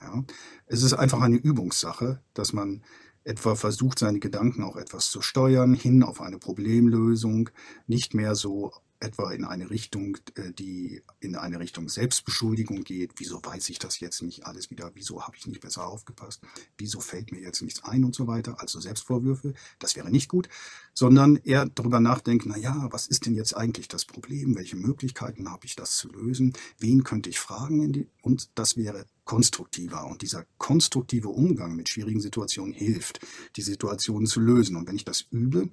Ja, 0.00 0.24
es 0.66 0.82
ist 0.82 0.94
einfach 0.94 1.20
eine 1.20 1.36
Übungssache, 1.36 2.22
dass 2.32 2.52
man 2.54 2.82
etwa 3.24 3.56
versucht, 3.56 3.98
seine 3.98 4.20
Gedanken 4.20 4.62
auch 4.62 4.76
etwas 4.76 5.10
zu 5.10 5.20
steuern, 5.20 5.74
hin 5.74 6.02
auf 6.02 6.20
eine 6.20 6.38
Problemlösung, 6.38 7.50
nicht 7.86 8.14
mehr 8.14 8.34
so 8.34 8.72
etwa 9.00 9.32
in 9.32 9.44
eine 9.44 9.70
Richtung, 9.70 10.18
äh, 10.34 10.52
die 10.52 11.02
in 11.20 11.36
eine 11.36 11.60
Richtung 11.60 11.88
Selbstbeschuldigung 11.88 12.84
geht. 12.84 13.12
Wieso 13.16 13.44
weiß 13.44 13.68
ich 13.70 13.78
das 13.78 14.00
jetzt 14.00 14.22
nicht 14.22 14.46
alles 14.46 14.70
wieder? 14.70 14.90
Wieso 14.94 15.22
habe 15.22 15.36
ich 15.36 15.46
nicht 15.46 15.60
besser 15.60 15.86
aufgepasst? 15.86 16.42
Wieso 16.78 17.00
fällt 17.00 17.32
mir 17.32 17.40
jetzt 17.40 17.62
nichts 17.62 17.84
ein 17.84 18.04
und 18.04 18.14
so 18.14 18.26
weiter? 18.26 18.60
Also 18.60 18.80
Selbstvorwürfe, 18.80 19.54
das 19.78 19.96
wäre 19.96 20.10
nicht 20.10 20.28
gut, 20.28 20.48
sondern 20.94 21.36
eher 21.36 21.66
darüber 21.66 22.00
nachdenken, 22.00 22.50
na 22.50 22.58
ja, 22.58 22.88
was 22.90 23.06
ist 23.06 23.26
denn 23.26 23.34
jetzt 23.34 23.56
eigentlich 23.56 23.88
das 23.88 24.04
Problem? 24.04 24.56
Welche 24.56 24.76
Möglichkeiten 24.76 25.50
habe 25.50 25.66
ich, 25.66 25.76
das 25.76 25.96
zu 25.96 26.08
lösen? 26.08 26.52
Wen 26.78 27.04
könnte 27.04 27.30
ich 27.30 27.38
fragen? 27.38 28.06
und 28.22 28.50
das 28.58 28.76
wäre 28.76 29.06
konstruktiver. 29.26 30.06
Und 30.06 30.22
dieser 30.22 30.46
konstruktive 30.56 31.28
Umgang 31.28 31.76
mit 31.76 31.90
schwierigen 31.90 32.20
Situationen 32.20 32.72
hilft, 32.72 33.20
die 33.56 33.62
Situationen 33.62 34.26
zu 34.26 34.40
lösen. 34.40 34.76
Und 34.76 34.88
wenn 34.88 34.96
ich 34.96 35.04
das 35.04 35.26
übe, 35.30 35.68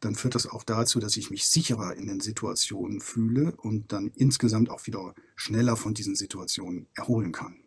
dann 0.00 0.16
führt 0.16 0.34
das 0.34 0.50
auch 0.50 0.64
dazu, 0.64 0.98
dass 0.98 1.16
ich 1.16 1.30
mich 1.30 1.46
sicherer 1.46 1.94
in 1.94 2.08
den 2.08 2.18
Situationen 2.20 3.00
fühle 3.00 3.54
und 3.56 3.92
dann 3.92 4.10
insgesamt 4.16 4.70
auch 4.70 4.86
wieder 4.86 5.14
schneller 5.36 5.76
von 5.76 5.94
diesen 5.94 6.16
Situationen 6.16 6.88
erholen 6.96 7.30
kann. 7.30 7.60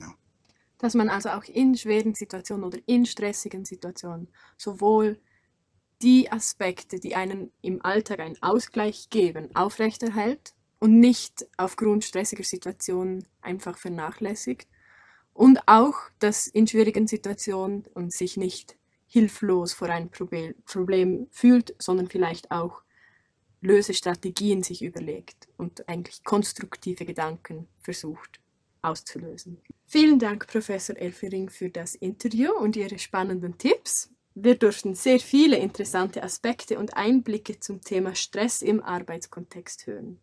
Ja. 0.00 0.14
Dass 0.78 0.94
man 0.94 1.10
also 1.10 1.28
auch 1.30 1.44
in 1.44 1.76
schweren 1.76 2.14
Situationen 2.14 2.64
oder 2.64 2.78
in 2.86 3.04
stressigen 3.04 3.64
Situationen 3.64 4.28
sowohl 4.56 5.20
die 6.02 6.30
Aspekte, 6.30 7.00
die 7.00 7.14
einen 7.14 7.50
im 7.60 7.84
Alltag 7.84 8.20
einen 8.20 8.40
Ausgleich 8.42 9.08
geben, 9.10 9.54
aufrechterhält 9.54 10.54
und 10.78 11.00
nicht 11.00 11.46
aufgrund 11.56 12.04
stressiger 12.04 12.44
Situationen 12.44 13.26
einfach 13.40 13.78
vernachlässigt. 13.78 14.68
Und 15.36 15.60
auch, 15.66 15.96
dass 16.18 16.46
in 16.46 16.66
schwierigen 16.66 17.06
Situationen 17.06 17.84
und 17.92 18.10
sich 18.10 18.38
nicht 18.38 18.74
hilflos 19.06 19.74
vor 19.74 19.90
einem 19.90 20.08
Problem 20.10 21.26
fühlt, 21.30 21.74
sondern 21.78 22.08
vielleicht 22.08 22.50
auch 22.50 22.82
Lösestrategien 23.60 24.62
sich 24.62 24.82
überlegt 24.82 25.48
und 25.58 25.90
eigentlich 25.90 26.24
konstruktive 26.24 27.04
Gedanken 27.04 27.68
versucht 27.80 28.40
auszulösen. 28.80 29.60
Vielen 29.84 30.18
Dank, 30.18 30.46
Professor 30.46 30.96
Elfering, 30.96 31.50
für 31.50 31.68
das 31.68 31.94
Interview 31.94 32.52
und 32.52 32.74
Ihre 32.74 32.98
spannenden 32.98 33.58
Tipps. 33.58 34.10
Wir 34.34 34.54
durften 34.54 34.94
sehr 34.94 35.20
viele 35.20 35.58
interessante 35.58 36.22
Aspekte 36.22 36.78
und 36.78 36.96
Einblicke 36.96 37.60
zum 37.60 37.82
Thema 37.82 38.14
Stress 38.14 38.62
im 38.62 38.82
Arbeitskontext 38.82 39.86
hören. 39.86 40.18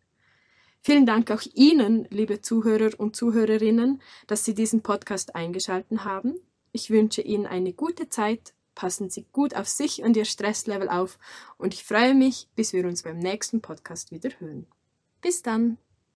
Vielen 0.83 1.05
Dank 1.05 1.31
auch 1.31 1.41
Ihnen, 1.53 2.07
liebe 2.09 2.41
Zuhörer 2.41 2.91
und 2.97 3.15
Zuhörerinnen, 3.15 4.01
dass 4.27 4.45
Sie 4.45 4.53
diesen 4.53 4.83
Podcast 4.83 5.35
eingeschaltet 5.35 6.03
haben. 6.03 6.35
Ich 6.71 6.89
wünsche 6.89 7.21
Ihnen 7.21 7.45
eine 7.45 7.73
gute 7.73 8.09
Zeit 8.09 8.53
passen 8.75 9.09
Sie 9.09 9.25
gut 9.31 9.55
auf 9.55 9.67
sich 9.67 10.03
und 10.03 10.17
Ihr 10.17 10.25
Stresslevel 10.25 10.89
auf 10.89 11.19
und 11.57 11.73
ich 11.73 11.83
freue 11.83 12.13
mich, 12.13 12.47
bis 12.55 12.73
wir 12.73 12.85
uns 12.85 13.03
beim 13.03 13.19
nächsten 13.19 13.61
Podcast 13.61 14.11
wieder 14.11 14.29
hören. 14.39 14.67
Bis 15.21 15.41
dann! 15.41 15.77